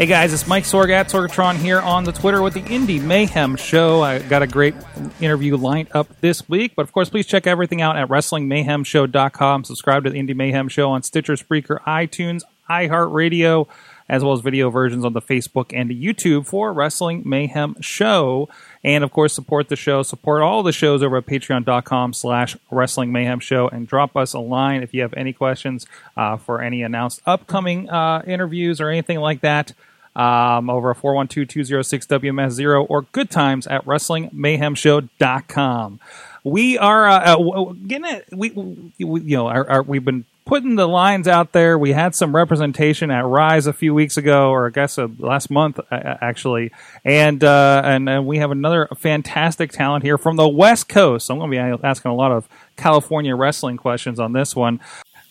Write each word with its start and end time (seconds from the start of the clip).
Hey 0.00 0.06
guys, 0.06 0.32
it's 0.32 0.46
Mike 0.46 0.64
Sorg 0.64 0.88
at 0.90 1.10
Sorgatron 1.10 1.56
here 1.56 1.78
on 1.78 2.04
the 2.04 2.12
Twitter 2.12 2.40
with 2.40 2.54
the 2.54 2.62
Indie 2.62 3.02
Mayhem 3.02 3.54
Show. 3.56 4.00
I 4.00 4.20
got 4.20 4.40
a 4.40 4.46
great 4.46 4.74
interview 5.20 5.58
lined 5.58 5.88
up 5.92 6.08
this 6.22 6.48
week, 6.48 6.72
but 6.74 6.84
of 6.84 6.92
course, 6.92 7.10
please 7.10 7.26
check 7.26 7.46
everything 7.46 7.82
out 7.82 7.98
at 7.98 8.08
WrestlingMayhemShow.com. 8.08 9.64
Subscribe 9.64 10.04
to 10.04 10.08
the 10.08 10.18
Indie 10.18 10.34
Mayhem 10.34 10.68
Show 10.68 10.90
on 10.90 11.02
Stitcher, 11.02 11.34
Spreaker, 11.34 11.82
iTunes, 11.82 12.44
iHeartRadio, 12.70 13.68
as 14.08 14.24
well 14.24 14.32
as 14.32 14.40
video 14.40 14.70
versions 14.70 15.04
on 15.04 15.12
the 15.12 15.20
Facebook 15.20 15.70
and 15.78 15.90
YouTube 15.90 16.46
for 16.46 16.72
Wrestling 16.72 17.22
Mayhem 17.26 17.76
Show. 17.82 18.48
And 18.82 19.04
of 19.04 19.12
course, 19.12 19.34
support 19.34 19.68
the 19.68 19.76
show, 19.76 20.02
support 20.02 20.40
all 20.40 20.62
the 20.62 20.72
shows 20.72 21.02
over 21.02 21.18
at 21.18 21.26
patreon.com 21.26 22.14
slash 22.14 22.56
wrestling 22.70 23.12
mayhem 23.12 23.38
show 23.38 23.68
and 23.68 23.86
drop 23.86 24.16
us 24.16 24.32
a 24.32 24.38
line 24.38 24.82
if 24.82 24.94
you 24.94 25.02
have 25.02 25.12
any 25.12 25.34
questions 25.34 25.86
uh, 26.16 26.38
for 26.38 26.62
any 26.62 26.82
announced 26.82 27.20
upcoming 27.26 27.90
uh, 27.90 28.22
interviews 28.26 28.80
or 28.80 28.88
anything 28.88 29.18
like 29.18 29.42
that 29.42 29.74
um, 30.16 30.70
over 30.70 30.94
412-206-WMS0 30.94 32.86
or 32.88 33.02
good 33.12 33.30
times 33.30 33.66
at 33.66 33.84
WrestlingMayhemShow.com. 33.84 36.00
We 36.42 36.78
are 36.78 37.06
uh, 37.06 37.36
uh, 37.36 37.72
getting 37.86 38.10
it. 38.10 38.26
We, 38.32 38.48
we 38.50 39.20
you 39.20 39.36
know 39.36 39.84
we've 39.86 40.04
been 40.04 40.24
putting 40.50 40.74
the 40.74 40.88
lines 40.88 41.28
out 41.28 41.52
there. 41.52 41.78
We 41.78 41.92
had 41.92 42.16
some 42.16 42.34
representation 42.34 43.12
at 43.12 43.24
Rise 43.24 43.68
a 43.68 43.72
few 43.72 43.94
weeks 43.94 44.16
ago, 44.16 44.50
or 44.50 44.66
I 44.66 44.70
guess 44.70 44.98
uh, 44.98 45.06
last 45.18 45.48
month 45.48 45.78
uh, 45.78 46.16
actually, 46.20 46.72
and 47.04 47.44
uh, 47.44 47.82
and 47.84 48.08
uh, 48.08 48.20
we 48.20 48.38
have 48.38 48.50
another 48.50 48.88
fantastic 48.96 49.70
talent 49.70 50.02
here 50.02 50.18
from 50.18 50.34
the 50.34 50.48
West 50.48 50.88
Coast. 50.88 51.26
So 51.26 51.34
I'm 51.34 51.38
going 51.38 51.52
to 51.52 51.78
be 51.78 51.86
asking 51.86 52.10
a 52.10 52.14
lot 52.14 52.32
of 52.32 52.48
California 52.76 53.36
wrestling 53.36 53.76
questions 53.76 54.18
on 54.18 54.32
this 54.32 54.56
one. 54.56 54.80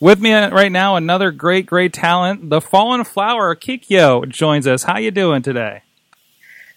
With 0.02 0.22
me 0.22 0.33
right 0.33 0.72
now, 0.72 0.95
another 0.95 1.30
great, 1.31 1.66
great 1.66 1.92
talent, 1.92 2.50
the 2.50 2.61
Fallen 2.61 3.03
Flower 3.03 3.53
Kikyo 3.53 4.30
joins 4.30 4.66
us. 4.66 4.83
How 4.83 4.97
you 4.97 5.11
doing 5.11 5.42
today? 5.42 5.81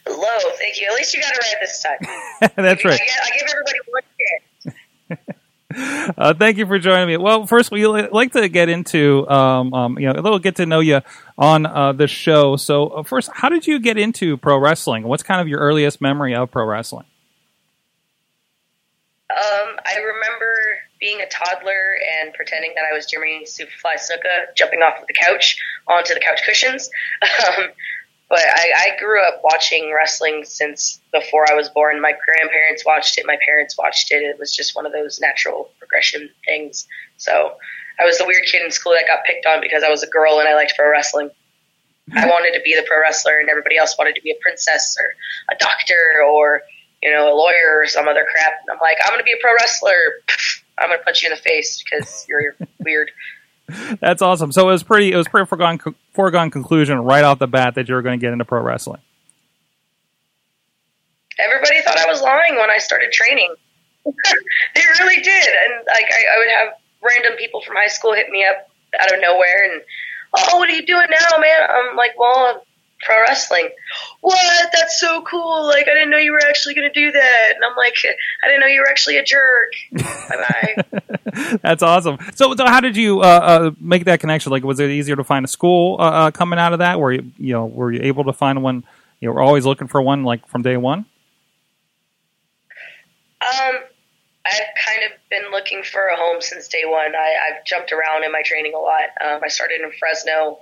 Hello, 0.04 0.50
thank 0.58 0.80
you. 0.80 0.88
At 0.88 0.94
least 0.94 1.14
you 1.14 1.20
got 1.20 1.32
it 1.32 1.38
right 1.38 1.54
this 1.60 1.82
time. 1.82 2.50
That's 2.56 2.84
right. 2.84 3.00
I, 3.00 3.26
I 3.26 3.30
give 3.38 3.48
everybody 3.48 3.78
one 3.86 4.02
chance. 4.18 5.28
Uh, 5.74 6.34
thank 6.34 6.58
you 6.58 6.66
for 6.66 6.78
joining 6.78 7.08
me. 7.08 7.16
Well, 7.16 7.46
first, 7.46 7.70
we 7.70 7.86
like 7.86 8.32
to 8.32 8.46
get 8.50 8.68
into 8.68 9.26
um, 9.26 9.72
um, 9.72 9.98
you 9.98 10.06
know 10.06 10.12
a 10.12 10.20
little 10.20 10.38
get 10.38 10.56
to 10.56 10.66
know 10.66 10.80
you 10.80 11.00
on 11.38 11.64
uh, 11.64 11.92
the 11.92 12.06
show. 12.06 12.56
So, 12.56 12.88
uh, 12.88 13.02
first, 13.04 13.30
how 13.32 13.48
did 13.48 13.66
you 13.66 13.78
get 13.78 13.96
into 13.96 14.36
pro 14.36 14.58
wrestling? 14.58 15.04
What's 15.04 15.22
kind 15.22 15.40
of 15.40 15.48
your 15.48 15.60
earliest 15.60 16.02
memory 16.02 16.34
of 16.34 16.50
pro 16.50 16.66
wrestling? 16.66 17.06
Um, 19.30 19.78
I 19.86 19.96
remember 19.96 20.54
being 21.02 21.20
a 21.20 21.26
toddler 21.26 21.98
and 22.16 22.32
pretending 22.32 22.72
that 22.76 22.84
I 22.90 22.94
was 22.94 23.06
Jimmy 23.06 23.44
Superfly 23.44 23.98
Snuka, 23.98 24.54
jumping 24.56 24.80
off 24.80 25.00
of 25.00 25.06
the 25.08 25.14
couch 25.14 25.58
onto 25.88 26.14
the 26.14 26.20
couch 26.20 26.40
cushions. 26.46 26.88
Um, 27.22 27.68
but 28.28 28.40
I, 28.40 28.94
I 28.94 28.98
grew 28.98 29.22
up 29.22 29.42
watching 29.44 29.92
wrestling 29.94 30.44
since 30.46 31.02
before 31.12 31.44
I 31.50 31.54
was 31.54 31.68
born. 31.68 32.00
My 32.00 32.14
grandparents 32.24 32.82
watched 32.86 33.18
it, 33.18 33.26
my 33.26 33.36
parents 33.44 33.76
watched 33.76 34.10
it. 34.10 34.22
It 34.22 34.38
was 34.38 34.56
just 34.56 34.74
one 34.74 34.86
of 34.86 34.92
those 34.92 35.20
natural 35.20 35.68
progression 35.78 36.30
things. 36.46 36.88
So 37.18 37.56
I 38.00 38.06
was 38.06 38.16
the 38.16 38.24
weird 38.24 38.44
kid 38.44 38.64
in 38.64 38.70
school 38.70 38.94
that 38.94 39.06
got 39.06 39.26
picked 39.26 39.44
on 39.44 39.60
because 39.60 39.82
I 39.82 39.90
was 39.90 40.02
a 40.02 40.06
girl 40.06 40.38
and 40.38 40.48
I 40.48 40.54
liked 40.54 40.72
pro 40.76 40.90
wrestling. 40.90 41.30
I 42.14 42.26
wanted 42.26 42.56
to 42.56 42.62
be 42.64 42.74
the 42.74 42.84
pro 42.88 43.00
wrestler, 43.00 43.38
and 43.38 43.50
everybody 43.50 43.76
else 43.76 43.96
wanted 43.98 44.14
to 44.14 44.22
be 44.22 44.30
a 44.30 44.38
princess 44.40 44.96
or 44.98 45.14
a 45.54 45.58
doctor 45.58 46.22
or 46.26 46.62
you 47.02 47.10
know 47.10 47.32
a 47.32 47.36
lawyer 47.36 47.80
or 47.82 47.86
some 47.86 48.08
other 48.08 48.26
crap. 48.30 48.54
And 48.62 48.74
I'm 48.74 48.80
like, 48.80 48.96
I'm 49.04 49.10
going 49.10 49.20
to 49.20 49.24
be 49.24 49.32
a 49.32 49.42
pro 49.42 49.52
wrestler. 49.54 49.94
I'm 50.78 50.88
going 50.88 50.98
to 50.98 51.04
punch 51.04 51.22
you 51.22 51.28
in 51.28 51.34
the 51.34 51.40
face 51.40 51.82
because 51.82 52.26
you're 52.28 52.56
weird. 52.80 53.10
That's 54.00 54.22
awesome. 54.22 54.52
So 54.52 54.68
it 54.68 54.72
was 54.72 54.82
pretty. 54.82 55.12
It 55.12 55.16
was 55.16 55.28
pretty 55.28 55.46
foregone 55.46 55.78
foregone 56.12 56.50
conclusion 56.50 57.00
right 57.00 57.24
off 57.24 57.38
the 57.38 57.46
bat 57.46 57.76
that 57.76 57.88
you 57.88 57.94
were 57.94 58.02
going 58.02 58.18
to 58.18 58.24
get 58.24 58.32
into 58.32 58.44
pro 58.44 58.60
wrestling. 58.60 59.00
Everybody 61.38 61.80
thought 61.82 61.96
I 61.96 62.06
was 62.06 62.20
lying 62.20 62.56
when 62.56 62.70
I 62.70 62.78
started 62.78 63.12
training. 63.12 63.54
they 64.04 64.82
really 64.98 65.22
did, 65.22 65.48
and 65.48 65.86
like 65.86 66.06
I, 66.10 66.34
I 66.34 66.38
would 66.38 66.48
have 66.48 66.74
random 67.02 67.38
people 67.38 67.60
from 67.62 67.76
high 67.76 67.88
school 67.88 68.14
hit 68.14 68.30
me 68.30 68.44
up 68.44 68.68
out 69.00 69.12
of 69.12 69.20
nowhere 69.20 69.72
and, 69.72 69.82
oh, 70.36 70.58
what 70.58 70.68
are 70.68 70.72
you 70.72 70.86
doing 70.86 71.06
now, 71.10 71.38
man? 71.38 71.60
I'm 71.68 71.96
like, 71.96 72.18
well, 72.18 72.64
pro 73.02 73.20
wrestling. 73.20 73.70
What? 74.20 74.70
That's 74.72 74.98
so 75.00 75.22
cool. 75.22 75.66
Like, 75.66 75.88
I 75.88 75.94
didn't 75.94 76.10
know 76.10 76.18
you 76.18 76.32
were 76.32 76.42
actually 76.46 76.74
going 76.74 76.90
to 76.90 77.00
do 77.00 77.12
that. 77.12 77.52
And 77.54 77.64
I'm 77.64 77.76
like, 77.76 77.94
I 78.44 78.48
didn't 78.48 78.60
know 78.60 78.66
you 78.66 78.80
were 78.80 78.88
actually 78.88 79.18
a 79.18 79.24
jerk. 79.24 79.72
bye 79.92 80.84
bye. 80.84 81.58
That's 81.62 81.82
awesome. 81.82 82.18
So, 82.34 82.54
so 82.54 82.66
how 82.66 82.80
did 82.80 82.96
you 82.96 83.20
uh, 83.20 83.24
uh, 83.24 83.70
make 83.80 84.04
that 84.04 84.20
connection? 84.20 84.50
Like, 84.52 84.64
was 84.64 84.80
it 84.80 84.90
easier 84.90 85.16
to 85.16 85.24
find 85.24 85.44
a 85.44 85.48
school 85.48 85.96
uh, 85.98 86.02
uh 86.02 86.30
coming 86.30 86.58
out 86.58 86.72
of 86.72 86.78
that? 86.78 86.98
Were 87.00 87.12
you, 87.12 87.32
you 87.38 87.52
know, 87.52 87.66
were 87.66 87.92
you 87.92 88.00
able 88.02 88.24
to 88.24 88.32
find 88.32 88.62
one? 88.62 88.84
You 89.20 89.32
were 89.32 89.40
always 89.40 89.64
looking 89.64 89.88
for 89.88 90.02
one, 90.02 90.24
like 90.24 90.46
from 90.48 90.62
day 90.62 90.76
one. 90.76 91.06
Um, 93.40 93.74
I've 94.44 94.74
kind 94.84 95.02
of 95.04 95.12
been 95.30 95.50
looking 95.50 95.82
for 95.82 96.06
a 96.06 96.16
home 96.16 96.40
since 96.40 96.68
day 96.68 96.82
one. 96.84 97.14
I, 97.14 97.34
I've 97.48 97.64
jumped 97.64 97.92
around 97.92 98.24
in 98.24 98.32
my 98.32 98.42
training 98.44 98.74
a 98.74 98.78
lot. 98.78 99.10
Um, 99.20 99.40
I 99.42 99.48
started 99.48 99.80
in 99.80 99.92
Fresno 99.98 100.58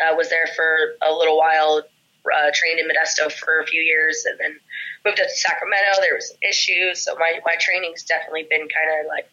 uh, 0.00 0.14
was 0.14 0.30
there 0.30 0.46
for 0.54 0.96
a 1.02 1.12
little 1.12 1.36
while, 1.36 1.82
uh, 2.26 2.50
trained 2.52 2.78
in 2.78 2.86
Modesto 2.86 3.32
for 3.32 3.60
a 3.60 3.66
few 3.66 3.80
years, 3.80 4.24
and 4.28 4.38
then 4.38 4.58
moved 5.04 5.20
up 5.20 5.26
to 5.26 5.34
Sacramento. 5.34 6.00
There 6.00 6.14
was 6.14 6.28
some 6.28 6.38
issues, 6.42 7.04
so 7.04 7.14
my 7.16 7.40
my 7.44 7.56
training's 7.58 8.04
definitely 8.04 8.46
been 8.48 8.68
kind 8.68 9.00
of 9.00 9.06
like. 9.06 9.30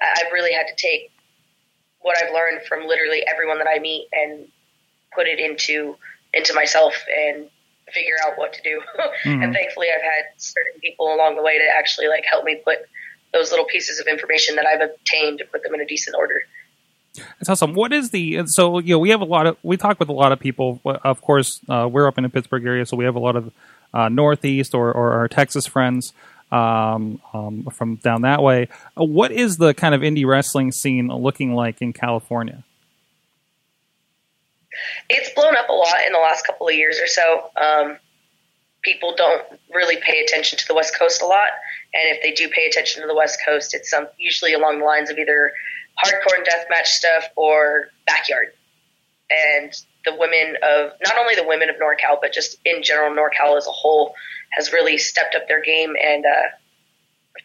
I've 0.00 0.32
really 0.32 0.52
had 0.52 0.66
to 0.68 0.76
take 0.76 1.10
what 2.00 2.16
I've 2.22 2.32
learned 2.32 2.66
from 2.68 2.86
literally 2.86 3.24
everyone 3.26 3.58
that 3.58 3.66
I 3.68 3.80
meet 3.80 4.08
and 4.12 4.46
put 5.14 5.26
it 5.26 5.40
into 5.40 5.96
into 6.32 6.54
myself 6.54 6.94
and 7.08 7.48
figure 7.92 8.16
out 8.24 8.38
what 8.38 8.52
to 8.52 8.62
do. 8.62 8.80
mm-hmm. 9.24 9.42
And 9.42 9.52
thankfully, 9.52 9.88
I've 9.94 10.02
had 10.02 10.24
certain 10.36 10.80
people 10.80 11.12
along 11.12 11.36
the 11.36 11.42
way 11.42 11.58
to 11.58 11.64
actually 11.76 12.08
like 12.08 12.24
help 12.24 12.44
me 12.44 12.60
put 12.64 12.78
those 13.32 13.50
little 13.50 13.66
pieces 13.66 14.00
of 14.00 14.06
information 14.06 14.56
that 14.56 14.66
I've 14.66 14.80
obtained 14.80 15.38
to 15.38 15.44
put 15.44 15.62
them 15.62 15.74
in 15.74 15.80
a 15.80 15.86
decent 15.86 16.16
order. 16.16 16.42
That's 17.38 17.48
awesome. 17.48 17.74
What 17.74 17.92
is 17.92 18.10
the 18.10 18.42
so 18.46 18.78
you 18.78 18.94
know 18.94 18.98
we 18.98 19.10
have 19.10 19.20
a 19.20 19.26
lot 19.26 19.46
of 19.46 19.56
we 19.62 19.76
talk 19.76 19.98
with 19.98 20.08
a 20.08 20.12
lot 20.12 20.32
of 20.32 20.40
people. 20.40 20.80
Of 20.84 21.20
course, 21.20 21.60
uh, 21.68 21.88
we're 21.90 22.06
up 22.06 22.18
in 22.18 22.24
the 22.24 22.30
Pittsburgh 22.30 22.64
area, 22.64 22.86
so 22.86 22.96
we 22.96 23.04
have 23.04 23.16
a 23.16 23.20
lot 23.20 23.36
of 23.36 23.52
uh, 23.94 24.08
Northeast 24.08 24.74
or, 24.74 24.92
or 24.92 25.12
our 25.12 25.28
Texas 25.28 25.66
friends 25.66 26.12
um, 26.50 27.20
um, 27.32 27.68
from 27.72 27.96
down 27.96 28.22
that 28.22 28.42
way. 28.42 28.68
Uh, 28.98 29.04
what 29.04 29.32
is 29.32 29.56
the 29.56 29.74
kind 29.74 29.94
of 29.94 30.00
indie 30.02 30.26
wrestling 30.26 30.72
scene 30.72 31.08
looking 31.08 31.54
like 31.54 31.80
in 31.80 31.92
California? 31.92 32.64
It's 35.08 35.30
blown 35.34 35.56
up 35.56 35.68
a 35.68 35.72
lot 35.72 35.96
in 36.06 36.12
the 36.12 36.18
last 36.18 36.46
couple 36.46 36.68
of 36.68 36.74
years 36.74 37.00
or 37.00 37.06
so. 37.06 37.50
Um, 37.56 37.98
people 38.82 39.14
don't 39.16 39.42
really 39.74 39.96
pay 39.96 40.20
attention 40.20 40.58
to 40.58 40.68
the 40.68 40.74
West 40.74 40.96
Coast 40.96 41.20
a 41.20 41.26
lot, 41.26 41.48
and 41.92 42.16
if 42.16 42.22
they 42.22 42.32
do 42.32 42.48
pay 42.48 42.66
attention 42.66 43.02
to 43.02 43.08
the 43.08 43.14
West 43.14 43.40
Coast, 43.44 43.74
it's 43.74 43.90
some, 43.90 44.06
usually 44.18 44.54
along 44.54 44.78
the 44.78 44.84
lines 44.84 45.10
of 45.10 45.18
either 45.18 45.52
hardcore 46.02 46.36
and 46.36 46.46
deathmatch 46.46 46.86
stuff 46.86 47.24
or 47.36 47.88
backyard. 48.06 48.52
And 49.30 49.72
the 50.04 50.14
women 50.16 50.56
of 50.62 50.92
not 51.04 51.18
only 51.18 51.34
the 51.34 51.46
women 51.46 51.68
of 51.68 51.76
NorCal, 51.76 52.18
but 52.20 52.32
just 52.32 52.56
in 52.64 52.82
general, 52.82 53.14
NorCal 53.14 53.56
as 53.56 53.66
a 53.66 53.70
whole 53.70 54.14
has 54.50 54.72
really 54.72 54.96
stepped 54.96 55.34
up 55.34 55.48
their 55.48 55.60
game. 55.60 55.94
And 56.02 56.24
uh, 56.24 56.48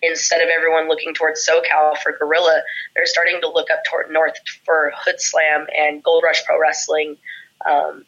instead 0.01 0.41
of 0.41 0.49
everyone 0.49 0.87
looking 0.87 1.13
towards 1.13 1.47
SoCal 1.47 1.97
for 1.97 2.17
Guerrilla, 2.17 2.61
they're 2.95 3.05
starting 3.05 3.41
to 3.41 3.49
look 3.49 3.69
up 3.69 3.83
toward 3.89 4.11
North 4.11 4.35
for 4.65 4.93
Hoodslam 5.05 5.65
and 5.77 6.03
Gold 6.03 6.23
Rush 6.23 6.43
Pro 6.45 6.59
Wrestling. 6.59 7.17
Um, 7.65 8.05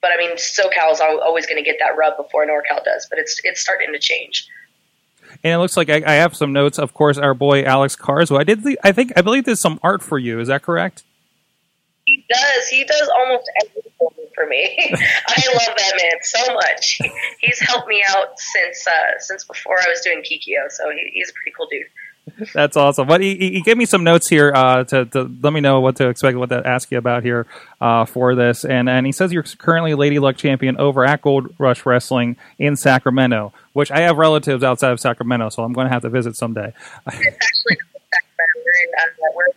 but 0.00 0.12
I 0.12 0.16
mean, 0.18 0.36
SoCal 0.36 0.92
is 0.92 1.00
always 1.00 1.46
going 1.46 1.62
to 1.62 1.68
get 1.68 1.78
that 1.80 1.96
rub 1.96 2.16
before 2.16 2.46
NorCal 2.46 2.84
does, 2.84 3.06
but 3.08 3.18
it's 3.18 3.40
it's 3.44 3.60
starting 3.60 3.92
to 3.92 3.98
change. 3.98 4.48
And 5.44 5.52
it 5.52 5.58
looks 5.58 5.76
like 5.76 5.90
I, 5.90 6.02
I, 6.06 6.14
have 6.14 6.34
some 6.34 6.54
notes. 6.54 6.78
Of 6.78 6.94
course, 6.94 7.18
our 7.18 7.34
boy 7.34 7.64
Alex 7.64 7.96
Carswell. 7.96 8.40
I 8.40 8.44
did. 8.44 8.64
I 8.82 8.92
think. 8.92 9.12
I 9.14 9.20
believe 9.20 9.44
there's 9.44 9.60
some 9.60 9.78
art 9.82 10.02
for 10.02 10.18
you. 10.18 10.40
Is 10.40 10.48
that 10.48 10.62
correct? 10.62 11.04
He 12.06 12.24
does. 12.30 12.68
He 12.68 12.84
does 12.84 13.10
almost 13.14 13.50
everything 13.62 13.92
for 14.34 14.46
me. 14.46 14.76
I 15.28 15.42
love 15.52 15.76
that 15.76 15.92
man 15.96 16.20
so 16.22 16.54
much. 16.54 16.98
He's 17.40 17.60
helped 17.60 17.88
me 17.88 18.02
out 18.08 18.38
since 18.38 18.86
uh, 18.86 19.18
since 19.18 19.44
before 19.44 19.78
I 19.78 19.88
was 19.88 20.00
doing 20.00 20.22
Kikyo. 20.22 20.70
So 20.70 20.90
he, 20.90 21.10
he's 21.12 21.30
a 21.30 21.32
pretty 21.34 21.52
cool 21.56 21.68
dude. 21.70 21.86
That's 22.54 22.76
awesome. 22.76 23.06
But 23.06 23.20
he, 23.20 23.36
he 23.36 23.60
gave 23.60 23.76
me 23.76 23.86
some 23.86 24.04
notes 24.04 24.28
here 24.28 24.52
uh, 24.54 24.84
to, 24.84 25.04
to 25.06 25.30
let 25.42 25.52
me 25.52 25.60
know 25.60 25.80
what 25.80 25.96
to 25.96 26.08
expect, 26.08 26.36
what 26.36 26.48
to 26.50 26.66
ask 26.66 26.90
you 26.90 26.98
about 26.98 27.22
here 27.22 27.46
uh, 27.80 28.04
for 28.04 28.34
this. 28.34 28.64
And 28.64 28.88
and 28.88 29.06
he 29.06 29.12
says 29.12 29.32
you're 29.32 29.42
currently 29.42 29.94
Lady 29.94 30.18
Luck 30.18 30.36
champion 30.36 30.76
over 30.78 31.04
at 31.04 31.22
Gold 31.22 31.54
Rush 31.58 31.86
Wrestling 31.86 32.36
in 32.58 32.76
Sacramento, 32.76 33.52
which 33.72 33.90
I 33.90 34.00
have 34.00 34.16
relatives 34.16 34.62
outside 34.62 34.92
of 34.92 35.00
Sacramento, 35.00 35.50
so 35.50 35.62
I'm 35.62 35.72
going 35.72 35.86
to 35.86 35.92
have 35.92 36.02
to 36.02 36.10
visit 36.10 36.36
someday. 36.36 36.72
It's 37.06 37.16
actually 37.16 37.76
Sacramento. 38.12 38.54
We're 38.56 38.82
in, 38.82 38.90
uh, 38.98 39.32
we're 39.34 39.46
in 39.46 39.52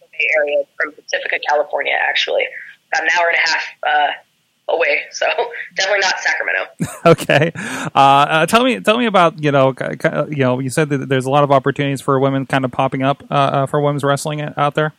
the 0.00 0.06
Bay 0.12 0.28
Area 0.36 0.64
from 0.76 0.92
Pacifica, 0.92 1.38
California, 1.48 1.94
actually. 2.08 2.44
About 2.92 3.04
an 3.04 3.10
hour 3.18 3.28
and 3.28 3.36
a 3.36 3.50
half 3.50 3.64
uh, 3.86 4.12
away. 4.68 5.02
So 5.10 5.26
definitely 5.74 6.00
not 6.00 6.18
Sacramento. 6.20 6.70
okay, 7.06 7.52
uh, 7.94 7.98
uh, 7.98 8.46
tell 8.46 8.64
me 8.64 8.80
tell 8.80 8.98
me 8.98 9.06
about 9.06 9.42
you 9.42 9.50
know 9.50 9.74
you 10.28 10.36
know 10.36 10.60
you 10.60 10.70
said 10.70 10.90
that 10.90 11.08
there's 11.08 11.26
a 11.26 11.30
lot 11.30 11.44
of 11.44 11.50
opportunities 11.50 12.00
for 12.00 12.18
women 12.20 12.46
kind 12.46 12.64
of 12.64 12.72
popping 12.72 13.02
up 13.02 13.22
uh, 13.30 13.34
uh, 13.34 13.66
for 13.66 13.80
women's 13.80 14.04
wrestling 14.04 14.40
out 14.40 14.74
there. 14.74 14.92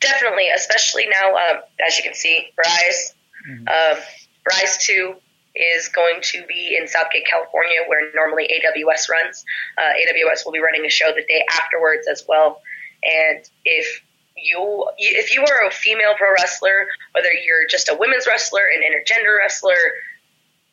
Definitely, 0.00 0.48
especially 0.54 1.06
now, 1.08 1.30
um, 1.34 1.62
as 1.86 1.96
you 1.96 2.04
can 2.04 2.14
see, 2.14 2.48
Rise, 2.58 3.14
um, 3.48 4.02
Rise 4.46 4.78
Two 4.78 5.16
is 5.54 5.88
going 5.88 6.20
to 6.20 6.44
be 6.46 6.76
in 6.78 6.86
South 6.86 7.10
Gate, 7.10 7.24
California, 7.28 7.80
where 7.86 8.12
normally 8.14 8.44
AWS 8.44 9.08
runs. 9.08 9.44
Uh, 9.78 9.82
AWS 9.82 10.44
will 10.44 10.52
be 10.52 10.60
running 10.60 10.84
a 10.84 10.90
show 10.90 11.12
the 11.16 11.24
day 11.26 11.44
afterwards 11.50 12.06
as 12.10 12.24
well. 12.28 12.60
And 13.02 13.48
if 13.64 14.02
you 14.36 14.86
if 14.98 15.34
you 15.34 15.42
are 15.42 15.66
a 15.66 15.70
female 15.70 16.14
pro 16.16 16.30
wrestler, 16.32 16.86
whether 17.12 17.32
you're 17.32 17.66
just 17.68 17.88
a 17.88 17.96
women's 17.98 18.26
wrestler, 18.26 18.62
an 18.62 18.82
intergender 18.82 19.38
wrestler, 19.38 19.76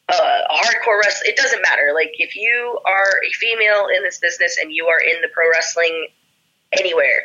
uh, 0.10 0.42
a 0.50 0.54
hardcore 0.54 1.00
wrestler, 1.02 1.30
it 1.30 1.36
doesn't 1.36 1.62
matter. 1.62 1.92
Like 1.94 2.12
if 2.14 2.36
you 2.36 2.80
are 2.86 3.22
a 3.26 3.32
female 3.34 3.88
in 3.96 4.04
this 4.04 4.20
business 4.20 4.58
and 4.62 4.72
you 4.72 4.88
are 4.88 5.00
in 5.00 5.22
the 5.22 5.30
pro 5.34 5.50
wrestling 5.50 6.08
anywhere, 6.78 7.24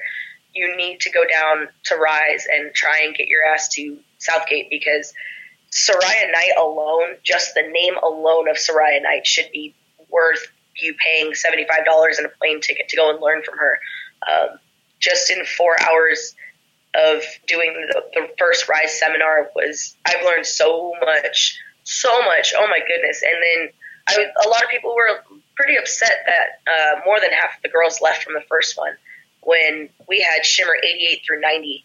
you 0.54 0.76
need 0.76 1.00
to 1.00 1.10
go 1.10 1.24
down 1.24 1.68
to 1.84 1.96
Rise 1.96 2.46
and 2.52 2.72
try 2.74 3.02
and 3.04 3.14
get 3.14 3.28
your 3.28 3.44
ass 3.44 3.68
to 3.70 3.98
South 4.18 4.46
Gate 4.48 4.68
because 4.70 5.12
Saraya 5.70 6.32
Knight 6.32 6.52
alone, 6.58 7.16
just 7.22 7.54
the 7.54 7.62
name 7.62 7.94
alone 8.02 8.48
of 8.48 8.56
Saraya 8.56 9.02
Knight 9.02 9.26
should 9.26 9.50
be 9.52 9.74
worth 10.08 10.50
you 10.76 10.94
paying 10.94 11.32
$75 11.32 11.66
and 12.16 12.26
a 12.26 12.30
plane 12.30 12.60
ticket 12.60 12.88
to 12.88 12.96
go 12.96 13.10
and 13.10 13.20
learn 13.20 13.42
from 13.42 13.58
her. 13.58 13.80
Um, 14.30 14.58
just 14.98 15.30
in 15.30 15.44
four 15.44 15.76
hours 15.80 16.34
of 16.94 17.22
doing 17.46 17.86
the, 17.88 18.02
the 18.14 18.28
first 18.38 18.68
Rise 18.68 18.98
seminar 18.98 19.50
was, 19.54 19.96
I've 20.06 20.24
learned 20.24 20.46
so 20.46 20.94
much, 21.00 21.58
so 21.84 22.22
much. 22.22 22.52
Oh 22.56 22.66
my 22.68 22.80
goodness. 22.80 23.22
And 23.22 23.36
then 23.42 23.68
I, 24.08 24.46
a 24.46 24.48
lot 24.48 24.64
of 24.64 24.70
people 24.70 24.94
were 24.94 25.20
pretty 25.56 25.76
upset 25.76 26.24
that 26.26 26.72
uh, 26.72 27.00
more 27.04 27.20
than 27.20 27.30
half 27.30 27.56
of 27.56 27.62
the 27.62 27.68
girls 27.68 28.00
left 28.00 28.22
from 28.22 28.34
the 28.34 28.42
first 28.48 28.76
one 28.76 28.92
when 29.42 29.88
we 30.08 30.20
had 30.20 30.44
Shimmer 30.44 30.76
88 30.76 31.22
through 31.26 31.40
90 31.40 31.84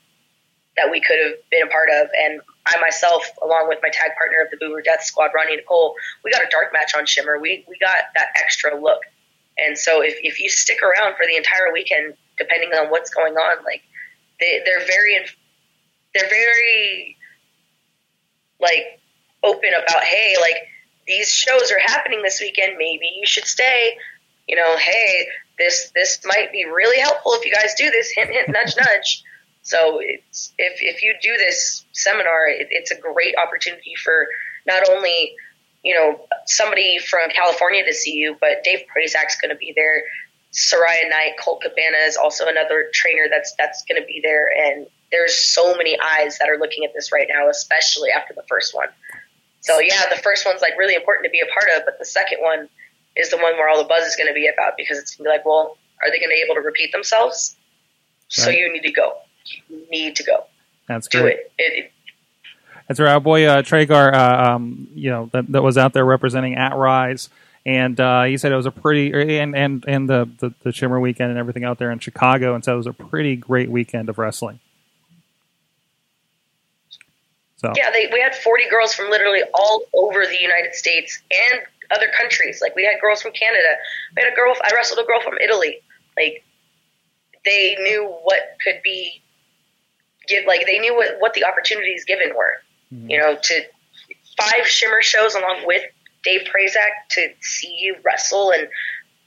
that 0.76 0.90
we 0.90 1.00
could 1.02 1.18
have 1.24 1.36
been 1.52 1.64
a 1.64 1.70
part 1.70 1.90
of. 1.90 2.08
And 2.18 2.42
I 2.66 2.80
myself, 2.80 3.26
along 3.44 3.68
with 3.68 3.80
my 3.82 3.90
tag 3.90 4.12
partner 4.18 4.38
of 4.44 4.52
the 4.52 4.58
Buru 4.58 4.82
Death 4.82 5.04
Squad, 5.04 5.32
Ronnie 5.36 5.58
Nicole, 5.58 5.96
we 6.24 6.32
got 6.32 6.42
a 6.42 6.50
dark 6.50 6.74
match 6.74 6.94
on 6.96 7.06
Shimmer. 7.06 7.40
We, 7.40 7.66
we 7.68 7.78
got 7.78 7.98
that 8.16 8.28
extra 8.36 8.80
look. 8.80 9.02
And 9.58 9.78
so 9.78 10.02
if, 10.02 10.16
if 10.24 10.40
you 10.40 10.50
stick 10.50 10.82
around 10.82 11.16
for 11.16 11.26
the 11.28 11.36
entire 11.36 11.72
weekend, 11.72 12.16
depending 12.38 12.70
on 12.74 12.90
what's 12.90 13.14
going 13.14 13.34
on, 13.34 13.64
like 13.64 13.84
they, 14.40 14.62
they're 14.66 14.86
very, 14.86 15.18
they're 16.14 16.30
very 16.30 17.18
like 18.60 19.00
open 19.44 19.70
about, 19.70 20.04
Hey, 20.04 20.36
like 20.40 20.56
these 21.08 21.32
shows 21.32 21.72
are 21.72 21.80
happening 21.80 22.22
this 22.22 22.40
weekend. 22.40 22.74
Maybe 22.78 23.12
you 23.20 23.26
should 23.26 23.46
stay, 23.46 23.98
you 24.48 24.56
know, 24.56 24.78
Hey, 24.78 25.28
this, 25.58 25.92
this 25.94 26.20
might 26.26 26.52
be 26.52 26.66
really 26.66 27.00
helpful 27.00 27.34
if 27.34 27.46
you 27.46 27.54
guys 27.54 27.74
do 27.78 27.90
this 27.92 28.12
hint, 28.16 28.30
hint, 28.32 28.50
nudge, 28.50 28.76
nudge. 28.78 29.24
So 29.64 30.00
it's, 30.02 30.54
if, 30.58 30.80
if 30.82 31.04
you 31.04 31.16
do 31.22 31.38
this 31.38 31.86
seminar, 31.94 32.48
it, 32.48 32.68
it's 32.70 32.92
a 32.92 33.00
great 33.00 33.36
opportunity 33.38 33.94
for 34.04 34.28
not 34.68 34.90
only, 34.90 35.36
you 35.84 35.96
know, 35.96 36.26
somebody 36.46 37.00
from 37.00 37.30
California 37.30 37.84
to 37.86 37.94
see 37.94 38.14
you, 38.14 38.36
but 38.40 38.64
Dave 38.64 38.86
Prazak's 38.94 39.40
going 39.42 39.50
to 39.50 39.56
be 39.56 39.74
there. 39.76 40.04
Saraya 40.54 41.10
Knight, 41.10 41.34
Colt 41.40 41.62
Cabana 41.62 41.98
is 42.06 42.16
also 42.16 42.48
another 42.48 42.90
trainer 42.94 43.26
that's, 43.30 43.54
that's 43.58 43.84
going 43.86 44.02
to 44.02 44.06
be 44.06 44.22
there. 44.24 44.48
And 44.56 44.88
there's 45.12 45.36
so 45.36 45.76
many 45.76 45.98
eyes 46.00 46.38
that 46.40 46.50
are 46.50 46.58
looking 46.58 46.86
at 46.86 46.94
this 46.94 47.12
right 47.12 47.28
now, 47.28 47.50
especially 47.50 48.10
after 48.12 48.34
the 48.34 48.44
first 48.48 48.76
one. 48.76 48.88
So 49.62 49.80
yeah, 49.80 50.10
the 50.10 50.22
first 50.22 50.46
one's 50.46 50.62
like 50.62 50.78
really 50.78 50.94
important 50.96 51.26
to 51.26 51.32
be 51.32 51.40
a 51.40 51.48
part 51.52 51.70
of, 51.78 51.86
but 51.86 51.98
the 51.98 52.06
second 52.06 52.40
one 52.42 52.70
is 53.16 53.30
the 53.30 53.38
one 53.38 53.54
where 53.54 53.70
all 53.70 53.78
the 53.78 53.88
buzz 53.88 54.06
is 54.06 54.16
going 54.16 54.28
to 54.28 54.34
be 54.34 54.48
about 54.48 54.74
because 54.78 54.98
it's 54.98 55.16
going 55.16 55.26
to 55.26 55.30
be 55.30 55.38
like, 55.38 55.46
well, 55.46 55.78
are 56.02 56.12
they 56.12 56.20
going 56.20 56.30
to 56.30 56.36
be 56.36 56.44
able 56.46 56.56
to 56.56 56.62
repeat 56.62 56.92
themselves? 56.92 57.56
So 58.28 58.50
you 58.50 58.72
need 58.74 58.82
to 58.82 58.92
go. 58.92 59.14
You 59.70 59.86
need 59.92 60.16
to 60.18 60.24
go. 60.24 60.46
That's 60.88 61.08
Do 61.08 61.22
great. 61.22 61.38
it. 61.38 61.52
it, 61.58 61.86
it 61.86 61.92
That's 62.88 63.00
right. 63.00 63.14
Our 63.14 63.20
boy 63.20 63.46
uh, 63.46 63.62
Tragar, 63.62 64.14
uh, 64.14 64.56
um, 64.56 64.88
you 64.96 65.10
know, 65.10 65.30
that, 65.34 65.52
that 65.52 65.62
was 65.62 65.78
out 65.78 65.94
there 65.94 66.04
representing 66.04 66.56
at 66.56 66.76
Rise, 66.76 67.30
and 67.66 68.00
uh, 68.00 68.24
he 68.24 68.38
said 68.38 68.52
it 68.52 68.56
was 68.56 68.66
a 68.66 68.72
pretty 68.72 69.40
and 69.40 69.56
and 69.56 69.86
and 69.88 70.10
the, 70.10 70.30
the 70.40 70.54
the 70.64 70.72
Shimmer 70.72 71.00
weekend 71.00 71.30
and 71.30 71.40
everything 71.40 71.64
out 71.64 71.80
there 71.80 71.92
in 71.92 72.00
Chicago, 72.00 72.56
and 72.56 72.64
said 72.64 72.74
it 72.74 72.78
was 72.78 72.88
a 72.88 72.94
pretty 72.94 73.36
great 73.36 73.70
weekend 73.70 74.10
of 74.10 74.18
wrestling. 74.18 74.60
So 77.58 77.72
Yeah, 77.78 77.92
they, 77.92 78.10
we 78.12 78.20
had 78.20 78.36
40 78.36 78.70
girls 78.70 78.94
from 78.94 79.10
literally 79.10 79.42
all 79.54 79.84
over 79.94 80.26
the 80.26 80.38
United 80.42 80.76
States 80.76 81.22
and 81.32 81.62
other 81.92 82.08
countries. 82.18 82.62
Like 82.62 82.76
we 82.76 82.84
had 82.84 83.00
girls 83.00 83.22
from 83.22 83.32
Canada. 83.32 83.78
We 84.16 84.24
had 84.24 84.34
a 84.34 84.36
girl. 84.36 84.54
I 84.62 84.76
wrestled 84.76 85.00
a 85.00 85.08
girl 85.08 85.22
from 85.22 85.38
Italy. 85.42 85.80
Like 86.18 86.44
they 87.46 87.78
knew 87.80 88.14
what 88.24 88.58
could 88.62 88.82
be 88.84 89.22
give. 90.28 90.46
Like 90.46 90.66
they 90.66 90.80
knew 90.80 90.94
what 90.94 91.16
what 91.20 91.34
the 91.34 91.46
opportunities 91.46 92.04
given 92.04 92.36
were. 92.36 92.62
You 93.10 93.18
know, 93.18 93.38
to 93.42 93.62
five 94.38 94.68
Shimmer 94.68 95.02
shows 95.02 95.34
along 95.34 95.66
with 95.66 95.84
Dave 96.24 96.42
Prazak 96.42 97.08
to 97.12 97.30
see 97.42 97.76
you 97.80 97.96
wrestle 98.04 98.52
and. 98.52 98.68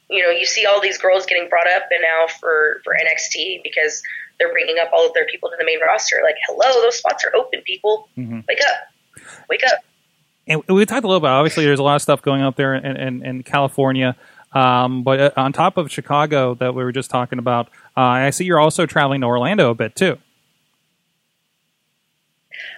You 0.09 0.23
know, 0.23 0.31
you 0.31 0.47
see 0.47 0.67
all 0.67 0.81
these 0.81 0.99
girls 0.99 1.27
getting 1.27 1.49
brought 1.49 1.67
up 1.67 1.83
and 1.91 2.01
now 2.01 2.33
for, 2.39 2.81
for 2.85 2.95
NXT 2.95 3.65
because 3.65 4.05
they're 4.39 4.53
bringing 4.53 4.79
up 4.79 4.91
all 4.93 5.05
of 5.05 5.13
their 5.15 5.27
people 5.27 5.51
to 5.51 5.57
the 5.59 5.65
main 5.65 5.81
roster. 5.81 6.19
Like, 6.23 6.37
hello, 6.47 6.81
those 6.81 6.97
spots 6.97 7.25
are 7.25 7.35
open, 7.35 7.63
people. 7.63 8.09
Mhm. 8.17 8.47
Wake 8.47 8.61
up. 8.61 9.27
Wake 9.51 9.65
up. 9.65 9.85
and 10.47 10.63
we 10.69 10.87
talked 10.87 11.03
a 11.03 11.09
little 11.09 11.19
bit. 11.19 11.31
Obviously, 11.31 11.65
there's 11.65 11.81
a 11.81 11.83
lot 11.83 11.97
of 11.97 12.03
stuff 12.03 12.23
going 12.23 12.41
up 12.41 12.55
there 12.55 12.77
in, 12.77 12.97
in, 12.97 13.27
in 13.27 13.43
California. 13.43 14.15
Um, 14.53 15.03
but 15.03 15.19
uh, 15.19 15.31
on 15.37 15.53
top 15.53 15.77
of 15.77 15.91
Chicago 15.91 16.55
that 16.55 16.73
we 16.73 16.85
were 16.85 16.93
just 16.93 17.11
talking 17.11 17.41
about, 17.41 17.67
uh, 17.97 18.01
I 18.01 18.31
see 18.31 18.45
you're 18.45 18.61
also 18.61 18.87
traveling 18.87 19.23
to 19.23 19.27
Orlando 19.27 19.71
a 19.71 19.75
bit 19.75 19.97
too. 19.97 20.19